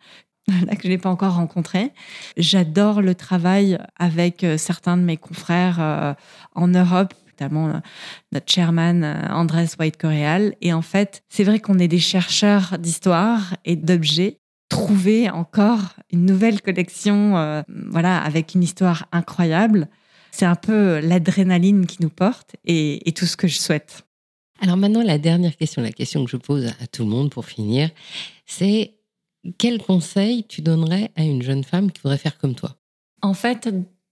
là 0.66 0.76
que 0.76 0.84
je 0.84 0.90
n'ai 0.90 0.98
pas 0.98 1.10
encore 1.10 1.36
rencontré. 1.36 1.92
J'adore 2.38 3.02
le 3.02 3.16
travail 3.16 3.78
avec 3.98 4.44
euh, 4.44 4.58
certains 4.58 4.98
de 4.98 5.04
mes 5.04 5.18
confrères 5.18 5.78
euh, 5.80 6.14
en 6.56 6.68
Europe 6.68 7.14
notamment 7.40 7.68
euh, 7.68 7.74
notre 8.32 8.52
chairman 8.52 9.04
Andrés 9.30 9.68
White 9.80 9.98
Coreal. 9.98 10.56
Et 10.62 10.74
en 10.74 10.82
fait, 10.82 11.24
c'est 11.30 11.44
vrai 11.44 11.60
qu'on 11.60 11.78
est 11.78 11.88
des 11.88 12.00
chercheurs 12.00 12.80
d'histoire 12.80 13.56
et 13.64 13.76
d'objets. 13.76 14.40
Trouver 14.70 15.30
encore 15.30 15.94
une 16.12 16.26
nouvelle 16.26 16.62
collection, 16.62 17.64
voilà, 17.90 18.18
avec 18.18 18.54
une 18.54 18.64
histoire 18.64 19.06
incroyable, 19.14 19.88
c'est 20.32 20.46
un 20.46 20.56
peu 20.56 21.00
l'adrénaline 21.00 21.86
qui 21.86 22.02
nous 22.02 22.10
porte 22.10 22.58
et 22.66 23.14
tout 23.16 23.26
ce 23.26 23.38
que 23.38 23.48
je 23.48 23.58
souhaite. 23.58 24.04
Alors 24.60 24.76
maintenant, 24.76 25.04
la 25.04 25.20
dernière 25.20 25.56
question, 25.56 25.82
la 25.82 25.92
question 25.92 26.26
que 26.26 26.32
je 26.32 26.38
pose 26.38 26.74
à 26.82 26.88
tout 26.88 27.04
le 27.04 27.10
monde 27.10 27.30
pour 27.30 27.46
finir, 27.46 27.92
c'est 28.46 28.97
quel 29.58 29.82
conseil 29.82 30.46
tu 30.48 30.62
donnerais 30.62 31.12
à 31.16 31.24
une 31.24 31.42
jeune 31.42 31.64
femme 31.64 31.92
qui 31.92 32.02
voudrait 32.02 32.18
faire 32.18 32.38
comme 32.38 32.56
toi? 32.56 32.76
En 33.22 33.34
fait, 33.34 33.70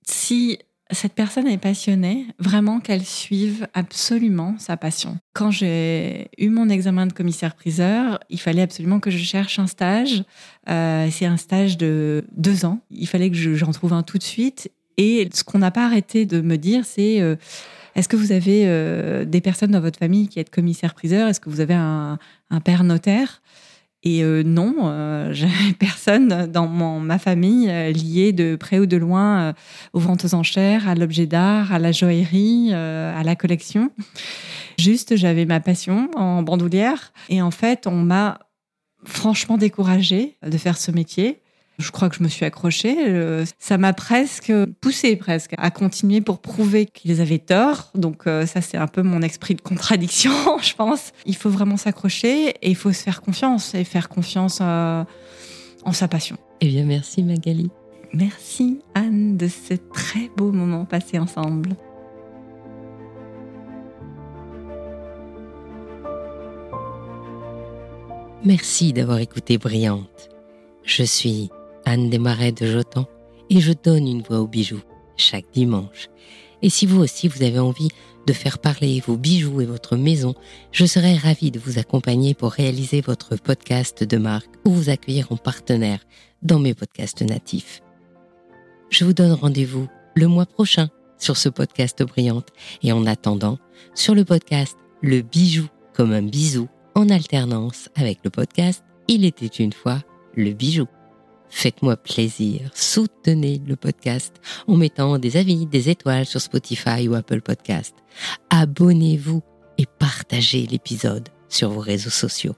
si 0.07 0.59
cette 0.91 1.13
personne 1.13 1.47
est 1.47 1.57
passionnée, 1.57 2.27
vraiment 2.37 2.79
qu'elle 2.79 3.03
suive 3.03 3.67
absolument 3.73 4.55
sa 4.59 4.77
passion. 4.77 5.17
Quand 5.33 5.49
j'ai 5.49 6.29
eu 6.37 6.49
mon 6.49 6.69
examen 6.69 7.07
de 7.07 7.13
commissaire-priseur, 7.13 8.19
il 8.29 8.39
fallait 8.39 8.61
absolument 8.61 8.99
que 8.99 9.09
je 9.09 9.17
cherche 9.17 9.57
un 9.57 9.67
stage. 9.67 10.23
Euh, 10.69 11.07
c'est 11.11 11.25
un 11.25 11.37
stage 11.37 11.77
de 11.77 12.23
deux 12.35 12.65
ans. 12.65 12.79
Il 12.91 13.07
fallait 13.07 13.31
que 13.31 13.35
j'en 13.35 13.71
trouve 13.71 13.93
un 13.93 14.03
tout 14.03 14.19
de 14.19 14.23
suite. 14.23 14.71
Et 14.97 15.27
ce 15.33 15.43
qu'on 15.43 15.59
n'a 15.59 15.71
pas 15.71 15.85
arrêté 15.85 16.25
de 16.25 16.39
me 16.41 16.57
dire, 16.57 16.85
c'est 16.85 17.19
euh, 17.19 17.35
est-ce 17.95 18.07
que 18.07 18.15
vous 18.15 18.31
avez 18.31 18.63
euh, 18.65 19.25
des 19.25 19.41
personnes 19.41 19.71
dans 19.71 19.81
votre 19.81 19.99
famille 19.99 20.27
qui 20.27 20.39
êtes 20.39 20.51
commissaire-priseur? 20.51 21.27
Est-ce 21.27 21.39
que 21.39 21.49
vous 21.49 21.61
avez 21.61 21.73
un, 21.73 22.19
un 22.51 22.59
père 22.59 22.83
notaire? 22.83 23.41
Et 24.05 24.23
euh, 24.23 24.43
non, 24.43 24.75
euh, 24.83 25.29
j'avais 25.33 25.73
personne 25.77 26.45
dans 26.45 26.67
ma 26.67 27.19
famille 27.19 27.69
euh, 27.69 27.91
lié 27.91 28.31
de 28.31 28.55
près 28.55 28.79
ou 28.79 28.85
de 28.85 28.97
loin 28.97 29.53
aux 29.93 29.99
ventes 29.99 30.25
aux 30.25 30.35
enchères, 30.35 30.87
à 30.87 30.95
l'objet 30.95 31.25
d'art, 31.25 31.73
à 31.73 31.79
la 31.79 31.91
joaillerie, 31.91 32.73
à 32.73 33.23
la 33.23 33.35
collection. 33.35 33.91
Juste, 34.77 35.15
j'avais 35.15 35.45
ma 35.45 35.59
passion 35.59 36.09
en 36.15 36.43
bandoulière. 36.43 37.11
Et 37.29 37.41
en 37.41 37.51
fait, 37.51 37.87
on 37.87 37.95
m'a 37.95 38.39
franchement 39.03 39.57
découragée 39.57 40.37
de 40.45 40.57
faire 40.57 40.77
ce 40.77 40.91
métier. 40.91 41.41
Je 41.77 41.91
crois 41.91 42.09
que 42.09 42.15
je 42.15 42.23
me 42.23 42.29
suis 42.29 42.45
accrochée. 42.45 42.95
Euh, 42.99 43.45
ça 43.59 43.77
m'a 43.77 43.93
presque 43.93 44.53
poussé 44.79 45.15
presque 45.15 45.53
à 45.57 45.71
continuer 45.71 46.21
pour 46.21 46.39
prouver 46.39 46.85
qu'ils 46.85 47.19
avaient 47.19 47.39
tort. 47.39 47.91
Donc 47.95 48.27
euh, 48.27 48.45
ça, 48.45 48.61
c'est 48.61 48.77
un 48.77 48.87
peu 48.87 49.01
mon 49.01 49.21
esprit 49.21 49.55
de 49.55 49.61
contradiction, 49.61 50.31
je 50.61 50.73
pense. 50.73 51.11
Il 51.25 51.35
faut 51.35 51.49
vraiment 51.49 51.77
s'accrocher 51.77 52.49
et 52.49 52.69
il 52.69 52.75
faut 52.75 52.93
se 52.93 53.03
faire 53.03 53.21
confiance 53.21 53.75
et 53.75 53.83
faire 53.83 54.07
confiance 54.07 54.59
euh, 54.61 55.03
en 55.83 55.91
sa 55.91 56.07
passion. 56.07 56.37
Eh 56.61 56.67
bien, 56.67 56.85
merci 56.85 57.23
Magali. 57.23 57.69
Merci 58.13 58.79
Anne 58.93 59.35
de 59.35 59.49
ce 59.49 59.73
très 59.73 60.29
beau 60.37 60.53
moment 60.53 60.85
passé 60.85 61.19
ensemble. 61.19 61.75
Merci 68.45 68.93
d'avoir 68.93 69.17
écouté 69.17 69.57
Brillante. 69.57 70.29
Je 70.83 71.01
suis 71.01 71.49
Anne 71.85 72.09
Desmarais 72.09 72.51
de 72.51 72.65
Jotan, 72.65 73.05
et 73.49 73.59
je 73.59 73.73
donne 73.73 74.07
une 74.07 74.21
voix 74.21 74.39
aux 74.39 74.47
bijoux 74.47 74.81
chaque 75.17 75.51
dimanche. 75.53 76.09
Et 76.61 76.69
si 76.69 76.85
vous 76.85 77.01
aussi 77.01 77.27
vous 77.27 77.43
avez 77.43 77.59
envie 77.59 77.89
de 78.25 78.33
faire 78.33 78.59
parler 78.59 79.01
vos 79.05 79.17
bijoux 79.17 79.61
et 79.61 79.65
votre 79.65 79.95
maison, 79.95 80.33
je 80.71 80.85
serai 80.85 81.15
ravie 81.15 81.51
de 81.51 81.59
vous 81.59 81.77
accompagner 81.77 82.33
pour 82.33 82.51
réaliser 82.51 83.01
votre 83.01 83.35
podcast 83.35 84.03
de 84.03 84.17
marque 84.17 84.49
ou 84.65 84.71
vous 84.71 84.89
accueillir 84.89 85.31
en 85.31 85.37
partenaire 85.37 85.99
dans 86.41 86.59
mes 86.59 86.73
podcasts 86.73 87.21
natifs. 87.21 87.81
Je 88.89 89.05
vous 89.05 89.13
donne 89.13 89.33
rendez-vous 89.33 89.87
le 90.15 90.27
mois 90.27 90.45
prochain 90.45 90.89
sur 91.17 91.37
ce 91.37 91.49
podcast 91.49 92.03
brillante 92.03 92.49
et 92.83 92.91
en 92.91 93.05
attendant 93.05 93.57
sur 93.93 94.15
le 94.15 94.25
podcast 94.25 94.75
Le 95.01 95.21
bijou 95.21 95.67
comme 95.93 96.13
un 96.13 96.23
bisou 96.23 96.67
en 96.95 97.09
alternance 97.09 97.89
avec 97.95 98.19
le 98.23 98.29
podcast 98.29 98.83
Il 99.07 99.25
était 99.25 99.45
une 99.45 99.73
fois 99.73 99.99
le 100.35 100.51
bijou. 100.53 100.85
Faites-moi 101.49 101.95
plaisir, 101.95 102.69
soutenez 102.73 103.61
le 103.65 103.75
podcast 103.75 104.35
en 104.67 104.75
mettant 104.75 105.17
des 105.19 105.37
avis, 105.37 105.65
des 105.65 105.89
étoiles 105.89 106.25
sur 106.25 106.41
Spotify 106.41 107.07
ou 107.07 107.15
Apple 107.15 107.41
Podcast. 107.41 107.95
Abonnez-vous 108.49 109.41
et 109.77 109.85
partagez 109.85 110.65
l'épisode 110.65 111.29
sur 111.49 111.69
vos 111.69 111.79
réseaux 111.79 112.09
sociaux. 112.09 112.55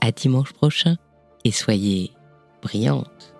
À 0.00 0.12
dimanche 0.12 0.52
prochain 0.52 0.96
et 1.44 1.52
soyez 1.52 2.12
brillantes. 2.62 3.33